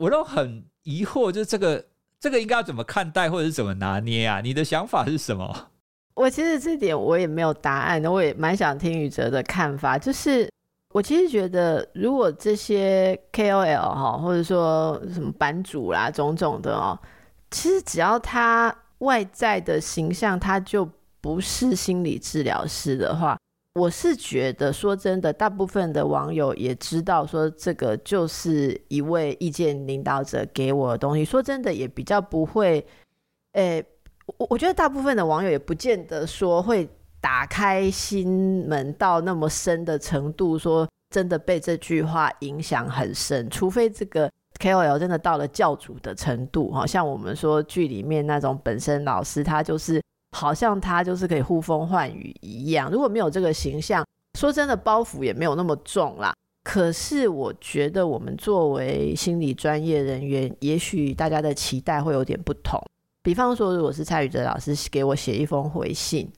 [0.00, 1.84] 我都很疑惑，就是这个
[2.18, 4.40] 这个应该要怎么看待或者是怎么拿捏啊？
[4.40, 5.70] 你的想法是什么？
[6.14, 9.96] 我其实这点我也没有答案，我也蛮想听宇哲的看法。
[9.96, 10.50] 就是
[10.92, 16.98] 我其实觉得，如果这些 KOL 哈，或者说什么版主啦，种种的哦，
[17.52, 23.38] 其实只要他外在的形象，他就不是心理治疗师的话。
[23.78, 31.24] 我是觉得，说真的，大部分的网友也知道，说这个就是一位意见领导者给我的东西。
[31.24, 32.84] 说真的，也比较不会，
[33.52, 33.84] 诶，
[34.36, 36.88] 我我觉得大部分的网友也不见得说会
[37.20, 43.48] 打开心门到那么深的程度，说真的被这句话影响很深。
[43.48, 50.02] 除非这个 KOL 真的到了教主的程度，好像我们说剧里面那种本身老师，他就是。
[50.38, 54.06] 好像他就是可以呼风唤雨一样，如果没有这个形象，
[54.38, 56.32] 说真的，包袱也没有那么重啦。
[56.62, 62.80] 可是我觉得，我们作为心理专业人员，也许大家的期待会有点不同。
[63.20, 66.30] 比方说，如果是蔡宇哲老师给我写一封回信，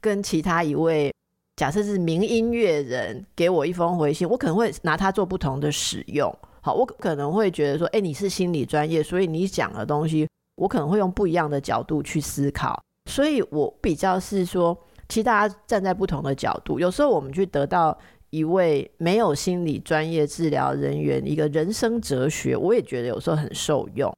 [0.00, 1.12] 跟其他一位
[1.56, 6.34] 假设是名音乐人给我一封回信，我可能会拿它做不同的使用。
[6.62, 12.82] 好，我可能会觉得说，哎，你是心理专业，所以你讲的东西，我可能会用不一样的角度去思考。
[13.06, 14.76] 所以我比较是说，
[15.08, 17.96] 其实大家站在不同的角度，有时候我们去得到
[18.30, 24.10] 一位没有心理专业治疗人员一个人生哲学，我也觉得有时候很受用。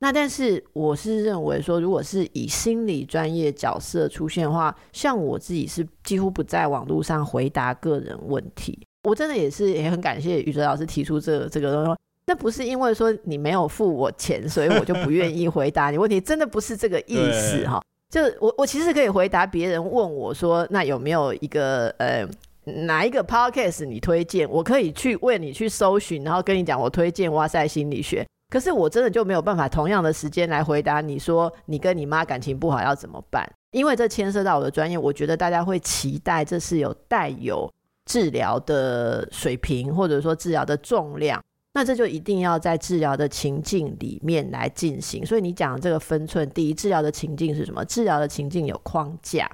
[0.00, 8.78] 那但是我是认为说，如果是以心理专业角色出现的话，像我自己是几乎不在网络上回答个人问题。
[9.02, 12.00] 我真的也是也很感谢宇哲老师提出这个这个东西。
[12.26, 17.82] 那不是因为说你没有付我钱，所以我就不愿意回答你问题，真的不是这个意思哈。
[18.10, 22.26] 就我我其实可以回答别人问我说，那有没有一个呃
[22.64, 24.48] 哪一个 podcast 你推荐？
[24.50, 28.26] 我可以去为你去搜寻，然后跟你讲我推荐哇塞心理学。
[28.50, 33.46] 可是我真的就没有办法同样的时间来回答你说你跟你妈感情不好要怎么办？
[33.72, 37.70] 因为这牵涉到我的专业，我觉得大家会期待这是有带有
[38.06, 41.44] 治疗的水平，或者说治疗的重量，
[41.74, 45.24] 那这就一定要在治疗的情境里面来进行。
[45.24, 47.84] 所以你讲的这个分寸，第一，治疗的情境是什么？
[47.84, 49.48] 治疗的情境有框架，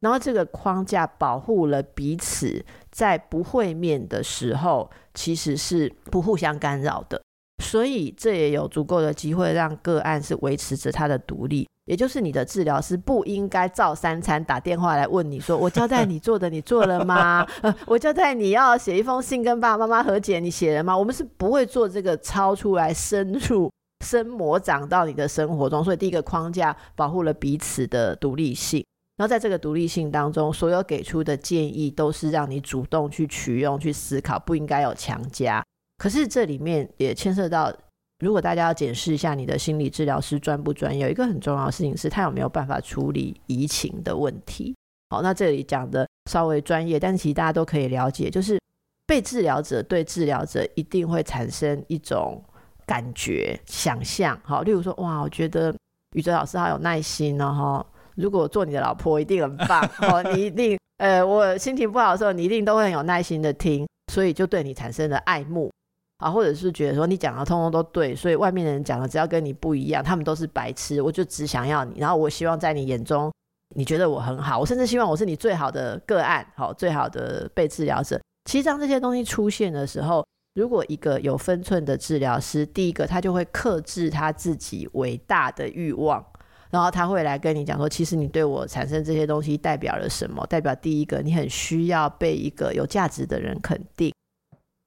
[0.00, 7.20] 然后这个框架保护了彼此在不会面的时候，其实是不互相干扰的。
[7.62, 17.46] 所以这也有足够的机会让个案是维持着他的独立，也就是你的治疗师不应该照三餐打电话来问你说：“我交代你做的，你做了吗？”，
[17.86, 20.96] 我交代你要写一封信跟爸爸妈妈和解，你写了吗？
[20.96, 23.70] 我们是不会做这个超出来深入、
[24.04, 25.82] 深魔长到你的生活中。
[25.82, 28.84] 所以第一个框架保护了彼此的独立性，
[29.16, 35.64] 然后在这个独立性当中，所有给出的建议都是让你主动去取用、去思考，不应该有强加。
[35.98, 37.72] 可是这里面也牵涉到，
[38.18, 44.74] 如果大家要检视一下你的心理治疗师专不专业，有一个很重要的事情是，他有没有办法处理移情的问题。
[45.10, 48.58] 好，那这里讲的稍微专业，但是其实大家都可以了解，就是
[49.06, 52.42] 被治疗者对治疗者一定会产生一种
[52.86, 54.38] 感觉、想象。
[54.42, 55.74] 好，例如说，哇，我觉得
[56.14, 65.70] 宇哲老师好有耐心哦，哈，如果做你的老婆一定很棒， 哦，你一定，呃，我心情不好的时候，你一定都会很有耐心的听，所以就对你产生了爱慕。
[66.18, 71.02] 啊，或者是觉得说你讲的通通都对，所以外面的人讲的只要跟你不一样，他们都是白痴。
[71.02, 73.30] 我就只想要你，然后我希望在你眼中，
[73.74, 78.18] 你觉得我很好，我甚至希望我是你最好的个案，好，最好的被治疗者。
[78.48, 80.24] 其实当这些东西出现的时候，
[80.54, 86.24] 如果一个有分寸的治疗师，第一个他就会克制他自己伟大的欲望，
[86.70, 90.46] 然后他会来跟你讲说，其实你对我产生这些东西代表了什么？
[90.46, 94.10] 代表第一个，你很需要被一个有价值的人肯定。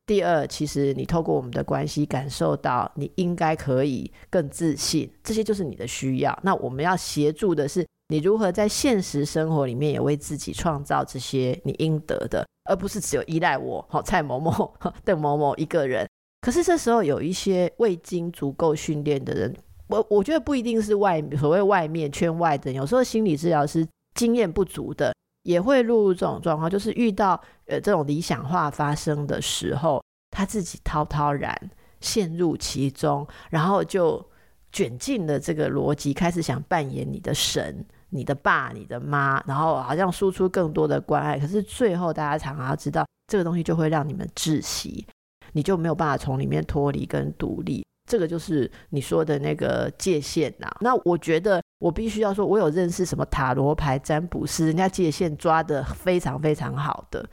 [0.09, 6.35] 第二，其实你透过我们的关系感受到你应该可以更自信，这些就是你的需要。
[6.41, 14.73] 那我们要协助的是你如何在现实生活里面也为自己创造这些你应得的，而不是只有依赖我，好 蔡某某、
[15.05, 16.07] 邓某某一个人。
[16.41, 19.55] 可是这时候有一些未经足够训练的人，
[19.89, 25.13] 我我觉得不一定是外所谓外面圈外的，有时候心理治疗师经验不足的。
[25.43, 31.57] 也会落入这种状况，就是遇到呃这种理想化发生的时候，他自己滔滔然
[32.01, 34.25] 陷入其中，然后就
[34.71, 41.39] 卷进了这个逻辑，开始想扮演你的神、你的爸、你的妈，然后好像输出更多的关爱。
[41.39, 45.05] 可是最后大家常常要知道，这个东西就会让你们窒息，
[45.53, 47.85] 你就没有办法从里面脱离跟独立。
[48.09, 57.23] 这个就是你说的那个界限呐、那我觉得我必须要说，我有认识什么塔罗牌占卜师，人家界限抓得非常非常好的。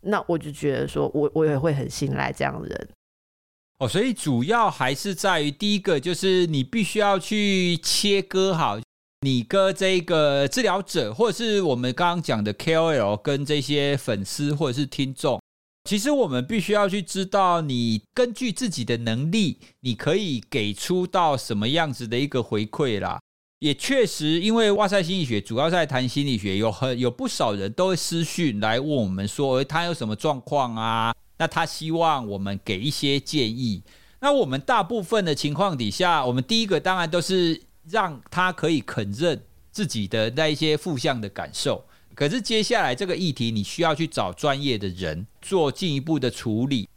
[0.00, 2.88] 那我就觉得说我我也会很信赖这样的人。
[3.78, 8.80] 哦，所以主要还是在于第一个，就是你必须要去切割好
[9.20, 15.40] 你跟这个治疗者，或者是我们刚刚讲的 KOL 跟这些粉丝或者是听众。
[15.86, 23.20] 其实我们必须要去知道，你根据自己的能力，你可以给出到什么样子的一个回馈啦。
[23.60, 31.14] 也确实，因为哇塞心理学主要在谈心理学，有很有不少人都会私讯来问我们说，他有什么状况啊？
[31.38, 33.82] 那他希望我们给一些建议。
[34.20, 41.84] 那我们大部分的情况底下，我们第一个当然都是让他可以肯认自己的那一些负向的感受。
[42.16, 46.88] 可是接下来这个议题，你需要去找专业的人做进一步的处理。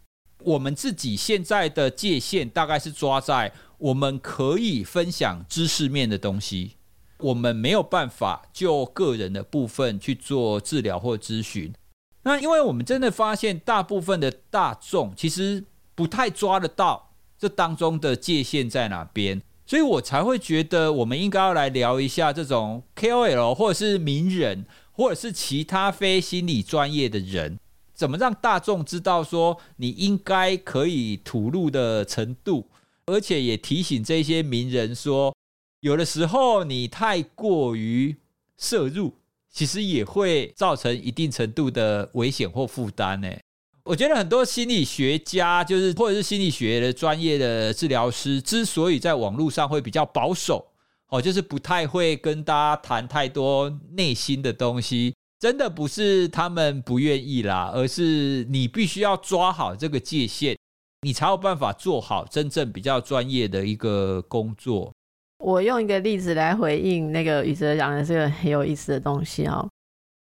[0.44, 6.78] 我们自己现在的界限大概是抓在我们可以分享知识面的东西，
[7.18, 11.74] 我们没有办法就个人的部分去做治疗或咨询。
[12.24, 15.66] 那因为我们真的发现，大部分的大众其实
[15.96, 24.66] 不太抓得到这当中的界限在哪边，所以我才会觉得我们应该要来聊一下这种 KOL 或者是名人。
[25.00, 27.58] 或者是其他非心理专业的人，
[27.94, 32.68] 怎么让大众知道说你应该可以吐露的程度，
[33.06, 35.34] 而且也提醒这些名人说，
[35.80, 38.14] 有的时候你太过于
[38.58, 39.14] 摄入，
[39.50, 43.30] 其实也会造成一定程度的危险或负担呢。
[43.86, 50.69] 我觉得很多心理学家，就是或者是心理学的专业的治疗师，之所以在网络上会比较保守，
[51.10, 60.58] 哦，就是不太会跟大家谈太多内心的东西，真的不是他们不愿意啦，而是你必须要抓好这个界限，
[61.02, 64.94] 你才有办法做好真正比较专业的一个工作。
[65.44, 69.68] 我用一个例子来回应那个宇哲讲的这个很有意思的东西哦。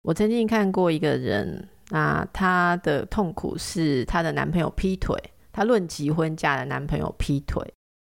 [0.03, 1.69] 我曾经看过一个人。
[1.89, 5.17] 那她的痛苦是她的男朋友劈腿，
[5.53, 7.63] 她论及婚嫁的男朋友劈腿，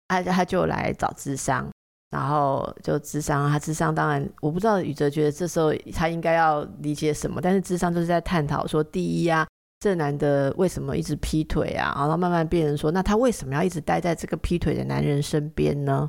[0.07, 1.67] 她她就来找智商，
[2.11, 9.47] 然后就智商，他智商当然我不知道宇哲觉得这时候他应该要理解什么，但是智商就是在探讨说，第一啊，
[9.79, 16.07] 这男的为什么一直劈腿啊，然后慢慢变成说，那他为什么要一直待在这个劈腿的男人身边呢？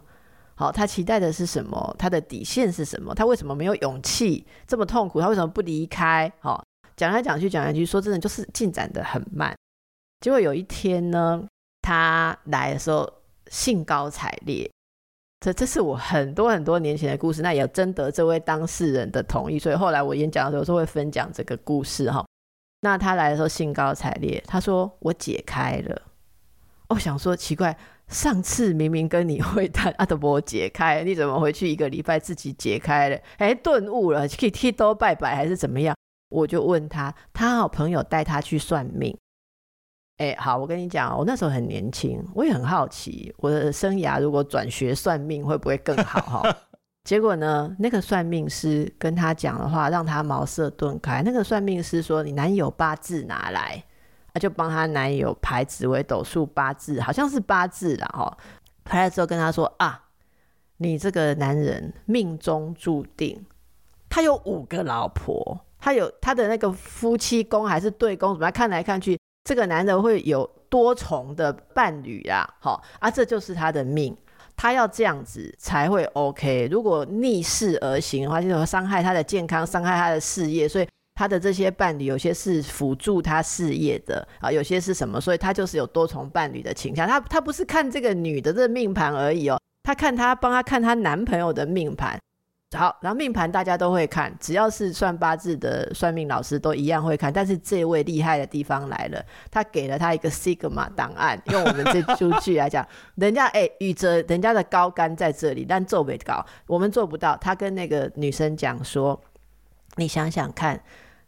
[0.55, 1.97] 好，他期待的是什么？
[1.99, 3.15] 他的底线是什么？
[3.15, 5.21] 他为什么没有勇气这么痛苦？
[5.21, 6.31] 他为什么不离开？
[6.41, 6.63] 好。
[6.95, 9.57] 讲来讲去，讲来讲去，说真的，就是进展得很慢。
[10.21, 11.43] 结果有一天呢，
[11.81, 13.11] 他来的时候
[13.49, 14.71] 兴高采烈。
[15.43, 22.25] 这这是我很多很多年前的故事，那也有征得这位当事人的同意，所以后来我演讲的时候，是会分享这个故事哈。
[22.83, 26.03] 那他来的时候兴高采烈，他说我解开了。
[26.91, 27.77] 我想说奇怪，
[28.07, 33.19] 上次明明跟你会谈阿德伯解开，你怎么回去一个礼拜自己解开了？
[33.39, 35.97] 哎，顿悟了，可以剃头拜拜还是怎么样？
[36.31, 39.17] 我就问他，他好朋友带他去算命。
[40.23, 46.57] 哎，好，我跟你讲，我那时候很年轻，我也很好奇，我的生涯如果转学算命会不会更好哈？
[47.03, 51.23] 结果呢，那个算命师跟他讲的话，让他茅塞顿开。
[51.25, 53.83] 那个算命师说：“你男友八字拿来。”
[54.33, 58.39] 他就帮他男友排紫微斗数八字，好像是八字啦哈。
[58.85, 60.05] 排了之后跟他说：“啊，
[60.77, 63.45] 你这个男人命中注定，
[64.09, 68.53] 他有五个老婆。”他有他的那个夫妻宫还是对宫，怎么样？
[68.53, 72.49] 看来看去，这个男的会有多重的伴侣呀？
[72.61, 74.17] 好啊，这就是他的命，
[74.57, 76.69] 他要这样子才会 OK。
[76.71, 80.69] 如果逆势而行的话，就会伤害他的健康，伤害他的事业。
[80.69, 85.21] 所以他的这些伴侣，有些是辅助他事业的啊，有些是什么？
[85.21, 87.07] 所以他就是有多重伴侣的倾向。
[87.07, 92.19] 他他不是看这个女的这命盘而已哦，他看他帮他看他男朋友的命盘。
[92.75, 97.33] 好，然后命盘大家都会看，只要是算八字的算命老师都一样会看。
[97.33, 107.37] 但是这位厉害的地方来了，他给了他一个 Sigma 档案， 用我们这出剧来讲，人家哎，宇哲，人家的高竿在这里，但做不到，我们做不到。
[107.37, 109.21] 他跟那个女生讲说
[109.97, 110.83] ：“你想想看，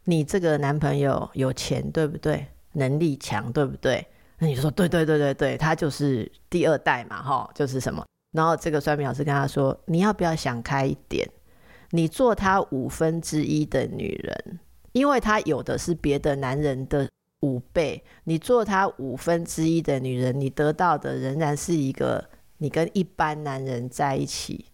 [0.05, 2.47] 你这个男朋友有钱对不对？
[2.73, 4.05] 能力强对不对？
[4.39, 8.03] 那你说对对对对对，他就是第二代嘛，哈，就是什么？”
[8.35, 11.25] 然后这个算命老师跟他说：“你要不要想开一点？
[11.91, 14.59] 你做他五分之一的女人，
[14.91, 17.07] 因为他有的是别的男人的
[17.39, 18.03] 五倍。
[18.25, 22.21] 你做他五分之一的女人，你得到的仍然是一个
[22.57, 24.65] 你跟一般男人在一起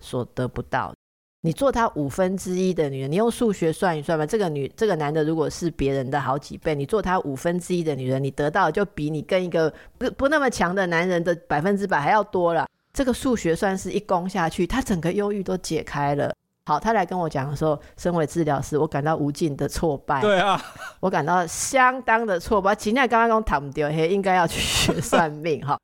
[0.00, 0.94] 所得不到。
[1.42, 4.24] 你做他五分之一的女人，你用数学算一算吧。
[4.24, 16.34] 这个女这个男的如果是别人的好几倍，你做他五分之一的女人，你得到就比你跟一个不不那么强的男人的百分之百还要多了。”这个数学算是一攻下去，他整个忧郁都解开了。
[16.64, 20.20] 好，他来跟我讲的时候，身为治疗师，我感到无尽的挫败。
[20.20, 20.62] 对啊，
[21.00, 22.74] 我感到相当的挫败。
[22.74, 25.76] 今天刚刚讲谈不掉，嘿，应该要去学算命哈。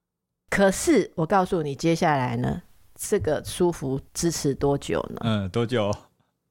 [0.50, 2.62] 可是我告诉你，接下来呢，
[2.94, 5.20] 这个舒服支持多久呢？
[5.24, 5.92] 嗯，多久？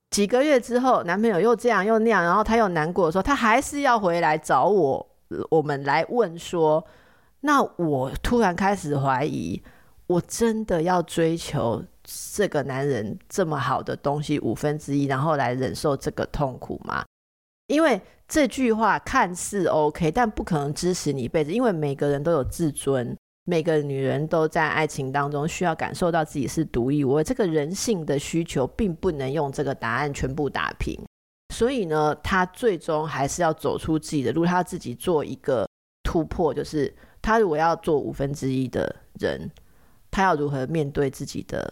[0.09, 5.07] 几个月之后，男朋友又这样又那样，然后他又难过的时候，他还是要回来找我，
[5.49, 6.85] 我们来问说，
[7.41, 9.63] 那我突然开始怀疑。
[10.07, 17.03] 我真的要追求这个男人这么好的东西五分之一，然后来忍受这个痛苦吗？
[17.67, 21.51] 因为这句话看似 OK，但不可能支持你一辈子。
[21.51, 27.23] 因为每个人都有自尊，每个女人都在爱情当中需要感受到自己是独一无二。
[27.23, 30.97] 这个人性的需求并不能用这个答案全部打平。
[31.53, 35.67] 所以呢，他最终还是要走出自己的路，他自己做一个
[36.03, 39.51] 突破，就是他如果要做五分之一的人。
[40.17, 41.71] 他要如何面对自己的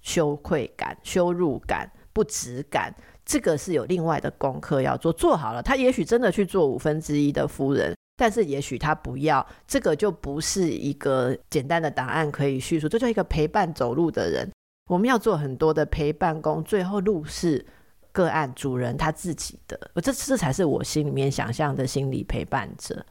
[0.00, 2.94] 羞愧感、羞辱感、不值感？
[3.26, 5.12] 这个是有另外的功课要做。
[5.12, 9.44] 做好了，他也许真的去做五分之一的夫人，但是也许他不要。
[9.66, 12.88] 这个就不是一个简单的答案可以叙述。
[12.88, 14.48] 这叫一个陪伴走路的人，
[14.88, 17.66] 我们要做很多的陪伴工，最后路是
[18.12, 23.04] 个案主人他自己的，这这才是我心里面想象的心理陪伴者。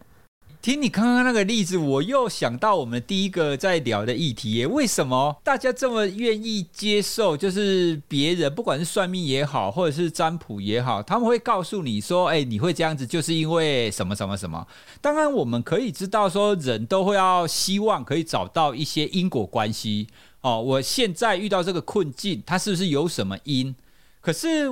[0.62, 4.68] 听你刚刚那个例子，我又想到我们第一个在聊的议题耶。
[4.68, 7.38] 为什么大家这么愿意接受？
[7.38, 14.68] 就是别人不管是算命也好，或者是占卜也好，他们会告诉你说：“哎，你会这样子，就是因为什么什么什么。”
[15.00, 20.08] 当然，我们可以知道说，人都会要希望可以找到一些因果关系。
[20.42, 23.74] 哦，我现在遇到这个困境，它是不是有什么因？
[24.20, 24.68] 可是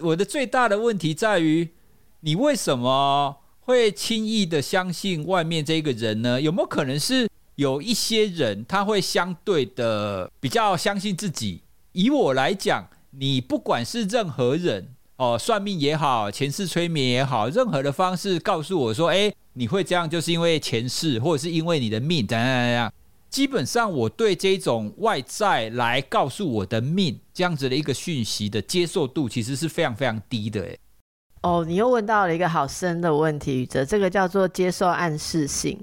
[0.00, 1.68] 我的最大的问题在于，
[2.20, 3.36] 你为什么？
[3.66, 6.40] 会轻易的相信外面这个人呢？
[6.40, 11.60] 有没有可能是有一些人他会相对的比较相信自己？
[11.90, 14.86] 以我来讲，你不管是任何人
[15.16, 22.92] 哦，算命也好，前世催眠也好，任何的方式告诉我说，哎，你会这样，就是因为前世，或者是因为你的命，怎样怎样。
[23.28, 30.60] 基本上，我对这种外在来告诉我的命这样子的一个讯息的接受度，其实是非常非常低的。
[30.60, 30.78] 诶。
[31.46, 35.80] 哦，你又问到了一个好深的问题，宇哲，这个叫做接受暗示性。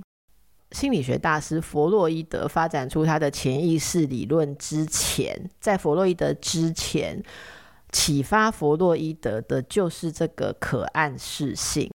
[0.72, 7.24] 心理学大师弗洛伊德发展出他的潜意识理论之前，在弗洛伊德之前，
[7.93, 11.89] 启发弗洛伊德的就是这个可暗示性。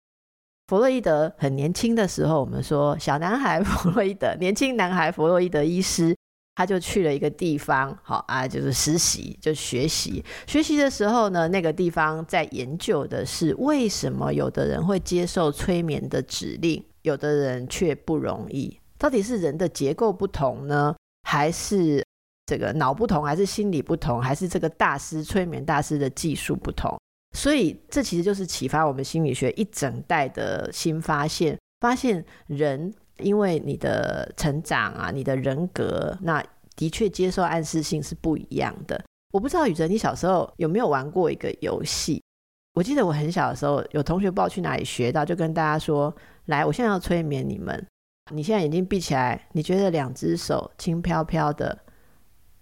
[0.67, 6.14] 弗洛伊德很年轻的时候，我们说小男孩弗洛伊德，年轻男孩弗洛伊德医师。
[6.55, 10.23] 他就去了一个地方，好啊，就是实习，就学习。
[10.47, 18.79] 学习的时候呢，那个地方在研究的是为什么有的人会接受催眠的指令，有的人却不容易。
[18.97, 22.01] 到底是人的结构不同呢，还是
[22.45, 26.97] 这个脑不同，还是心理不同，还是这个大师催眠大师的技术不同？
[27.35, 32.93] 所以这其实就是启发我们心理学一整代的新发现，发现人。
[33.19, 36.43] 因为你的成长啊，你的人格，那
[36.75, 39.01] 的确接受暗示性是不一样的。
[39.33, 42.21] 我不知道宇哲，你小时候有没有玩过一个游戏？
[42.73, 46.13] 我记得我很小的时候，有同学不知道去哪里学到，就跟大家说
[46.47, 47.85] ：“来，我现在要催眠你们。
[48.33, 51.77] 你现在眼睛闭起来，你觉得两只手轻飘飘的，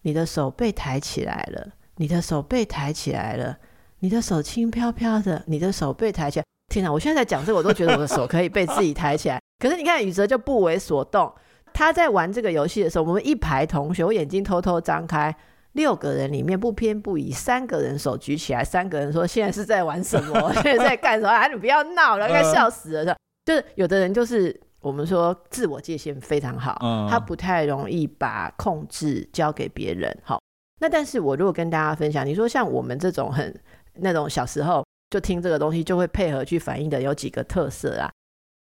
[0.01, 3.57] 你的手被抬起来了，你的手被抬起来了，
[3.99, 6.45] 你的手轻飘飘的，你的手被抬起来。
[6.73, 6.91] 天哪！
[6.91, 11.31] 我现在在讲这个，我都觉得我的手可以被自己抬起来。”可是你看，宇哲就不为所动。
[11.71, 15.35] 他在玩这个游戏的时候，我们一排同学，我眼睛偷偷张开，
[15.73, 20.51] 六个人里面不偏不倚，三个人手举起来，三个人说：“现在是在玩什么？
[20.63, 23.15] 现在在干什么？” 啊，你不要闹了，该笑死了。
[23.45, 30.11] 就是有的人就是我们说自我界限非常好，他不太容易把控制交给别人。
[30.23, 30.39] 好，
[30.81, 33.53] 那但是我如果跟大家分享，你说像我们这种很
[33.95, 38.09] 那种小时候就听这个东西就会配合去反应的，有几个特色啊。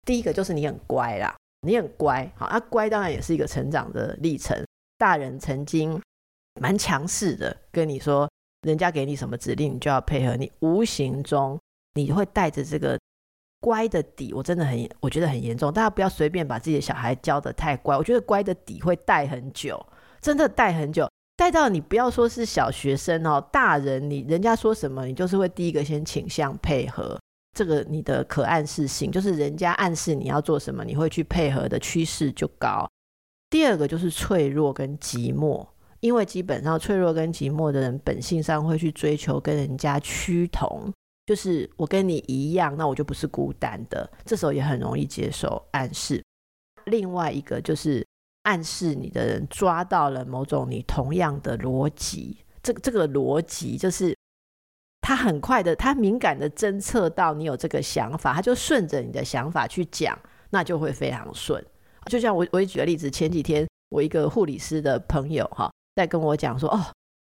[0.05, 4.61] 第一个就是你很乖啦，你很乖，好，啊，乖当然也是一个成长的历程。
[4.97, 5.97] 大人曾经
[6.59, 8.29] 蛮强势的跟你说，
[8.63, 10.35] 人家给你什么指令，你就要配合。
[10.35, 11.57] 你无形中
[11.93, 12.99] 你会带着这个
[13.61, 15.71] 乖的底，我真的很，我觉得很严重。
[15.71, 19.81] 大家不要随便把自己的小孩教的太乖，我觉得乖的底会带很久，
[20.19, 27.19] 真的带很久，带到你不要说是小学生哦，大人你人家说什么，你就是会第一个先倾向配合。
[27.53, 32.85] 这个你的可暗示性，就是人家暗示你要做什么，你会去配合的趋势就高。
[33.49, 35.65] 第二个就是脆弱跟寂寞，
[36.01, 40.91] 因为基本上脆弱跟寂寞的人本性上会去追求跟人家趋同，
[41.25, 44.09] 就是我跟你一样，那我就不是孤单的。
[44.25, 46.21] 这时候也很容易接受暗示。
[46.85, 48.05] 另外一个就是
[48.45, 54.15] 暗示你的人抓到了某种你同样的逻辑，这个这个逻辑就是。
[55.07, 60.17] 他很快的，他敏感的侦测到你有这个想法，他就顺着你的想法去讲，
[60.49, 61.63] 那就会非常顺。
[62.07, 66.83] 就像我，我也举个例子，前几天我一个护理师的朋友哈，在跟我讲说，哦，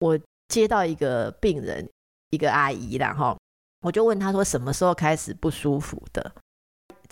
[0.01, 1.89] 我接到一个病人，
[2.29, 3.35] 一个阿姨啦哈，
[3.81, 6.31] 我就问他说什么时候开始不舒服的，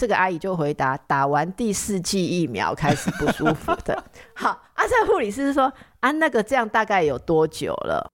[0.00, 4.02] 这个阿姨就回答，打完第四剂疫苗开始不舒服的。
[4.34, 5.70] 好，啊，这个护理师说，
[6.00, 8.10] 啊，那个这样大概有多久了？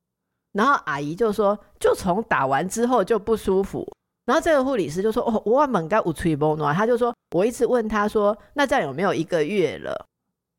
[0.55, 3.87] 然后阿姨就说，就从打完之后就不舒服。
[4.25, 6.75] 然后这个护理师就说，哦，我们该无吹波暖。
[6.75, 10.07] 他就说，我一直问他说，那这样有没有一个月了？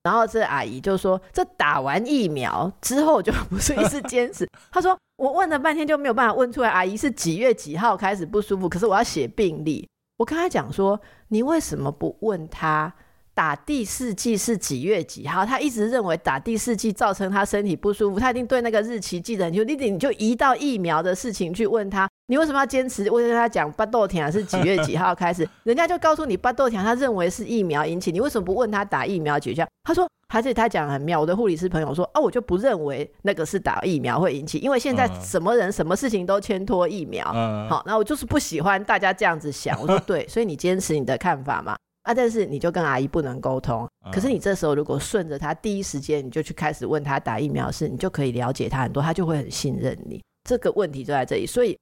[0.04, 4.48] 然后这阿姨就说，这打完疫苗之后就不是一直坚持。
[4.72, 8.70] 她说，我问了半天就没有办法问出来，阿姨是几月几号开始不舒服？
[8.70, 9.86] 可是我要写病历。
[10.18, 11.00] 我跟他讲说，
[11.30, 12.94] 你为什么不问他？
[13.34, 15.46] 打第四剂是几月几号？
[15.46, 19.76] 他一直认为打第四剂造成他身体不舒服，他一定对那个日期记得很清楚。
[19.76, 23.10] 你你就移到疫苗的事情去问他，你为什么要坚持？
[23.10, 29.66] 我跟他讲巴豆田是几月几号开始， 人家就告诉你巴豆田，他认为是疫苗引起，你为什么不问他打疫苗解决？
[29.86, 31.22] 他说，还是他讲很妙。
[31.22, 37.26] 我的护理师朋友说，哦，我就不认为那个是打疫苗会引起，因为现在什么人什么事情都牵拖疫苗。
[37.70, 39.80] 好，那我就是不喜欢大家这样子想。
[39.80, 41.78] 我说对，所以你坚持你的看法嘛。
[42.04, 43.88] 啊，但是你就跟阿姨不能沟通。
[44.12, 50.22] 可是你这时候如果顺着他，第一时间你就去开始问他打疫苗的事，你就可以了解他很多，他就会很信任你。
[50.44, 51.78] 这个问题就在这里，所以。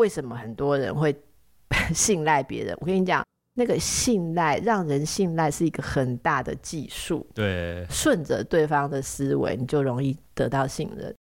[0.00, 1.14] 为什么很多人会
[1.94, 2.74] 信赖别人？
[2.80, 3.22] 我跟你讲，
[3.54, 7.26] 那个信赖让人信赖是一个很大的技术。
[7.34, 11.14] 对，顺着对方的思维，你就容易得到信任。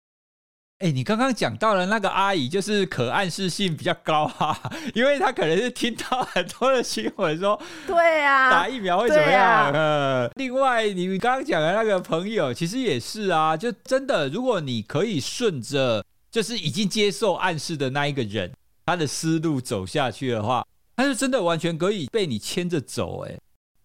[0.77, 9.73] 哎，你刚刚讲到了那个阿姨，就是可暗示性比较高哈、啊， 因为她可能是听到很多的新闻说，对啊，打疫苗会怎么样？
[9.73, 18.51] 啊、另外，你刚刚讲的那个朋友，其实也是啊，就真的，如果你可以顺着，就是已经接受暗示的那一个人。
[18.87, 20.65] 他的思路走下去的话，
[20.95, 23.37] 他就真的完全可以被你牵着走，哎，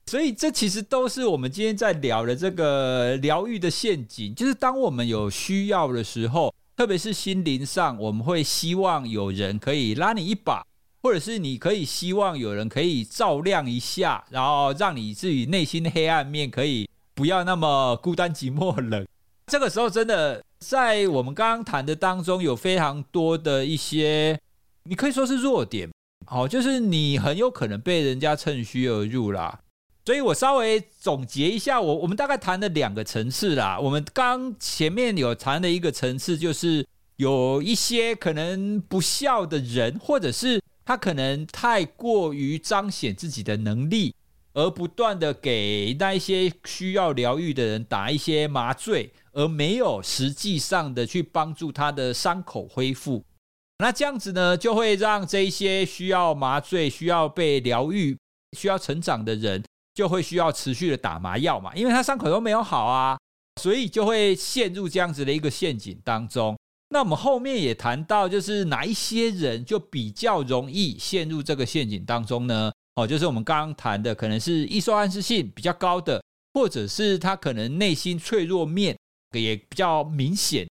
[0.06, 10.64] 所以这其实都是我们今天在聊的这个疗愈的陷阱，就是当我们有需要的时候，特别是心灵上，我们会希望有人可以拉你一把，
[11.02, 19.04] 或者是你可以希望有人可以照亮一下，然后让你自己内心的黑暗面可以不要那么孤单寂寞冷。
[19.48, 24.38] 这个时候，真的在我们刚刚谈的当中，有非常多的一些。
[24.84, 25.88] 你可以说是弱点，
[26.26, 29.60] 好，就是你很有可能被人家趁虚而入啦。
[30.04, 33.78] 所以我稍微总结一下，我我们大概谈了两个层次啦。
[33.78, 36.84] 我们刚前面有谈的一个层次，就是
[37.16, 44.12] 有一些可能不孝的人，或者是他可能太过于彰显自己的能力，
[44.54, 53.24] 而不断的给那一些需要疗愈的人打一些麻醉，而没有实际上的去帮助他的伤口恢复。
[53.82, 58.16] 那这样子呢，就会让这一些需要麻醉、需要被疗愈、
[58.56, 59.60] 需要成长的人，
[59.92, 63.18] 就会需要持续的打麻药嘛，因为他伤口都没有好啊，
[63.60, 66.56] 所以就会陷入这样子的一个陷阱当中。
[66.90, 72.70] 那我们后面也谈到，就是哪一些人就比较容易陷入这个陷阱当中呢？
[72.94, 76.22] 哦，就是我们刚刚谈的，可能是易受暗示性比较高的，
[76.54, 78.96] 或者是他可能内心脆弱面
[79.32, 80.68] 也比较明显。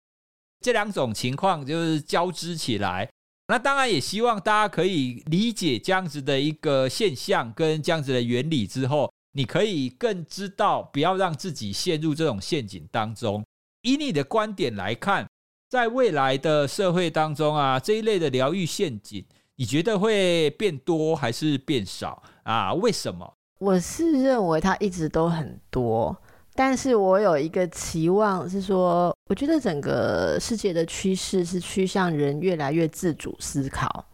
[0.62, 3.10] 这两种情况就是交织起来，
[3.48, 13.44] 那当然也希望大家可以理解这样子的一个现象跟这样子的原理之后，你可以更知道不要让自己陷入这种陷阱当中。
[13.84, 15.26] 以你的观点来看，
[15.70, 22.74] 在未来的社会当中啊，这一类的疗愈陷阱，你觉得会变多还是变少啊？
[22.74, 23.34] 为什么？
[23.60, 26.16] 我是认为它一直都很多。
[26.60, 34.06] 但是我有一个期望是说，我觉得整个世界的趋势是趋向人越来越自主思考，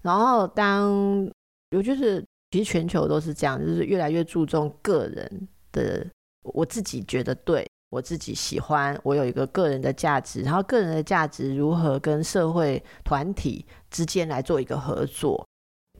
[0.00, 1.30] 然后当
[1.76, 6.06] 我就是其实全球都是这样，就是越来越注重个人的，
[6.42, 15.46] 我自己觉得对，我自己喜欢，我有一个个人的价值，然后个人的价值如何跟社会团体之间来做一个合作，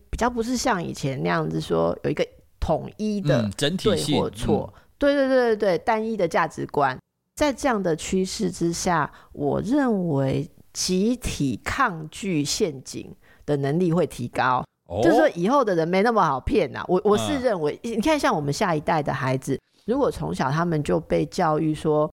[0.08, 2.26] 比较不是像以前那样子说有一个
[2.58, 3.46] 统一的
[3.76, 4.72] 对或错。
[4.74, 6.96] 嗯对对对对对，单一的价值观，
[7.34, 13.12] 在这样的趋势之下，我认为集体抗拒陷阱
[13.46, 14.62] 的能力会提高。
[14.88, 16.84] 哦、就是说，以后的人没那么好骗呐、啊。
[16.86, 22.12] 我我是认为，嗯、你看，像我们下一代的孩子，如果从小他们就被教育说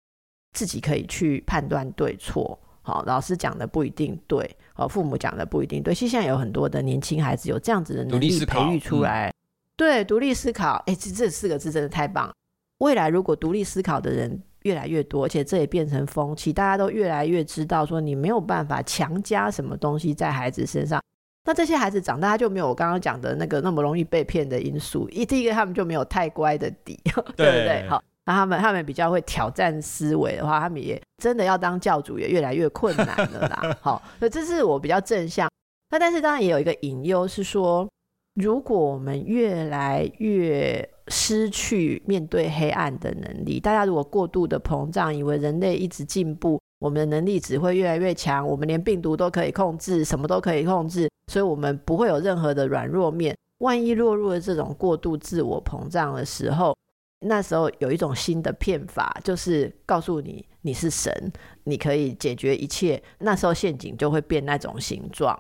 [0.53, 5.95] 自己可以去判断对错，好，老师讲的不一定对，好，父母讲的不一定对。
[5.95, 9.35] 其实现在有很多的年轻孩子有这样子的能力培育出来，嗯、
[9.76, 10.82] 对，独立思考。
[10.87, 12.30] 哎，这这四个字真的太棒。
[12.79, 21.03] 未来如果独立思考的人越来越多，而且这也变成风气，大家都越来越知道说你没有办法强加什么东西在孩子身上，
[21.45, 25.09] 那这些孩子长大他就没有我刚刚讲的那个那么容易被骗的因素。
[25.11, 26.99] 一第一个他们就没有太乖的底，
[27.37, 27.89] 对，对不对？
[27.89, 33.77] 好，那他们他们比较会挑战思维的话，他们也真的要当教主也越来越困难了啦。
[33.83, 35.49] 好，所以这是我比较正向。
[35.91, 37.87] 那但是当然也有一个隐忧是说，
[38.35, 53.36] 如果我们越来越失去面对黑暗的能力，大家如果过度的膨胀，以为人类一直进步，我们的能力只会越来越强，我们连病毒都可以控制，什么都可以控制，所以我们不会有任何的软弱面。
[53.59, 56.76] 万一落入了这种过度自我膨胀的时候，
[57.20, 61.32] 那时候有一种新的骗法，就是告诉你你是神，
[61.64, 65.38] 你可以解决一切，那时候陷阱就会变那种形状。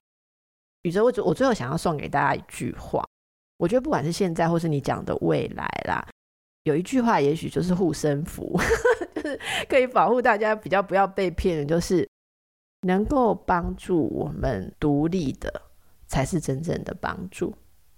[0.82, 3.04] 宇哲，我我最后想要送给大家一句话。
[3.56, 6.06] 我觉得不管是现在或是你讲的未来啦，
[6.64, 8.58] 有一句话也许就是护身符，
[9.14, 9.38] 就是
[9.68, 12.08] 可以保护大家比较不要被骗的，就是
[12.82, 15.62] 能够帮助我们独立的
[16.06, 17.54] 才是真正的帮助。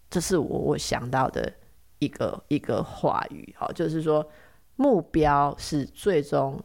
[0.08, 1.52] 这是我我想到的
[1.98, 4.28] 一个一个话语，好，就是说
[4.76, 6.62] 目标是最终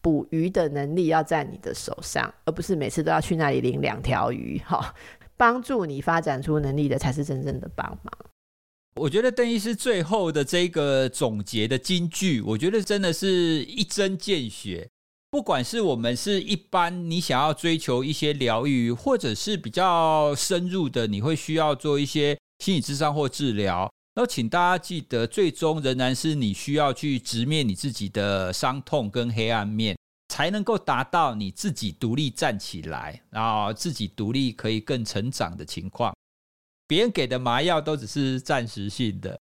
[0.00, 4.94] 捕鱼的能力要在你的手上，而不是每次都要去那里领两条鱼，哈，
[5.42, 8.16] 帮助你发展出能力的才是真正的帮忙。
[8.94, 14.88] 我觉得邓医师最后的这个总结的金句，我觉得真的是一针见血。
[15.32, 29.96] 不管是我们是一般你想要追求一些疗愈，或者是比较深入的，你会需要做一些心理咨商或治疗，那请大家记得，最终仍然是你需要去直面你自己的伤痛跟黑暗面，
[30.32, 36.10] 才能够达到你自己独立站起来，然后自己独立可以更成长的情况。
[36.86, 39.38] 别人给的麻药都只是暂时性的。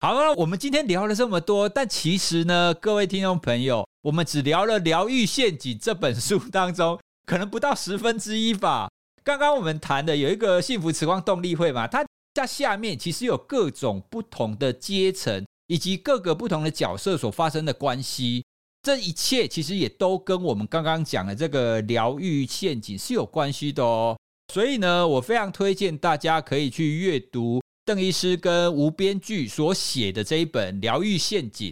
[0.00, 8.90] 好了，我们今天聊了这么多，但其实呢，各位听众朋友，我们只聊了《疗愈陷阱》这本书当中可能不到十分之一吧。
[9.24, 12.04] 刚刚我们谈的有一个幸福时光动力会嘛，它
[12.34, 18.44] 在下面其实有各种不同的阶层以及各个不同的角色所发生的关系，
[18.82, 24.18] 这一切其实也都跟我们刚刚讲的这个疗愈陷阱是有关系的哦。
[24.52, 31.70] 所以呢，我非常推荐大家可以去阅读邓医师跟吴编剧所写的这一本《疗愈陷阱》。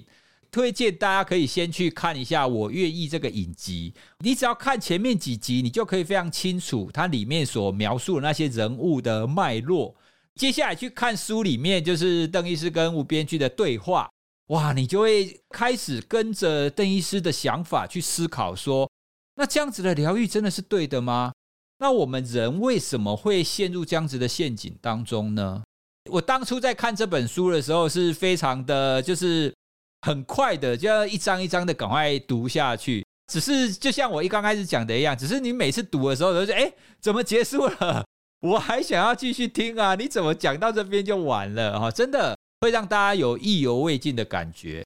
[0.52, 3.94] 推荐大家可以先去看一下《我愿意》这个影集。
[4.18, 9.94] 你只要看前面几集，你就可以非常清楚它里面所描述的那些人物的脉络。
[10.34, 14.10] 接下来去看书里面，就是邓医师跟吴编剧的对话。
[14.50, 18.90] 哇，你就会开始跟着邓医师的想法去思考说，
[19.36, 21.32] 那这样子的疗愈真的是对的吗？
[21.78, 25.62] 那我们人为什么会陷入这样子的陷阱当中呢？
[26.10, 29.54] 我当初在看这本书的时候，是非常的，就是
[30.02, 33.06] 很快的，就要一章一章的赶快读下去。
[33.32, 38.04] 只是就像我一刚开始讲的一样，只是你每次读的时候都是，哎，怎么结束了？
[38.42, 39.94] 我还想要继续听啊！
[39.94, 41.78] 你怎么讲到这边就完了？
[41.78, 44.84] 哈，真的会让大家有意犹未尽的感觉。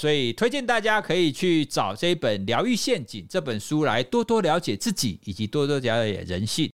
[0.00, 6.70] 所以推荐大家可以去找这一本《疗愈陷阱》这本书来多多了解自己，以及多多了解人性。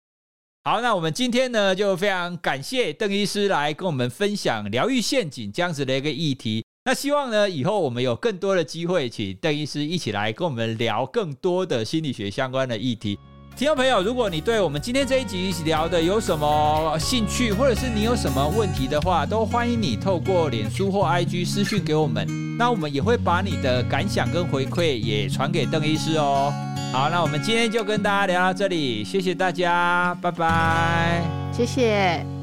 [0.64, 6.64] 好，那我们今天呢，就非常感谢邓医师来跟我们分享疗愈陷阱这样子的一个议题。
[6.86, 13.18] 那希望呢，以后我们有更多的机会，请邓医师一起来跟我们聊更多的心理学相关的议题。
[13.58, 22.56] 听众朋友，如果你对我们今天这一集聊的有什么兴趣，或者是你有什么问题的话，都欢迎你透过脸书或 IG 私讯给我们。
[22.56, 26.54] 那我们也会把你的感想跟回馈也传给邓医师哦。
[26.94, 32.37] 好，那我们今天就跟大家聊到这里，谢谢大家，拜拜，谢谢。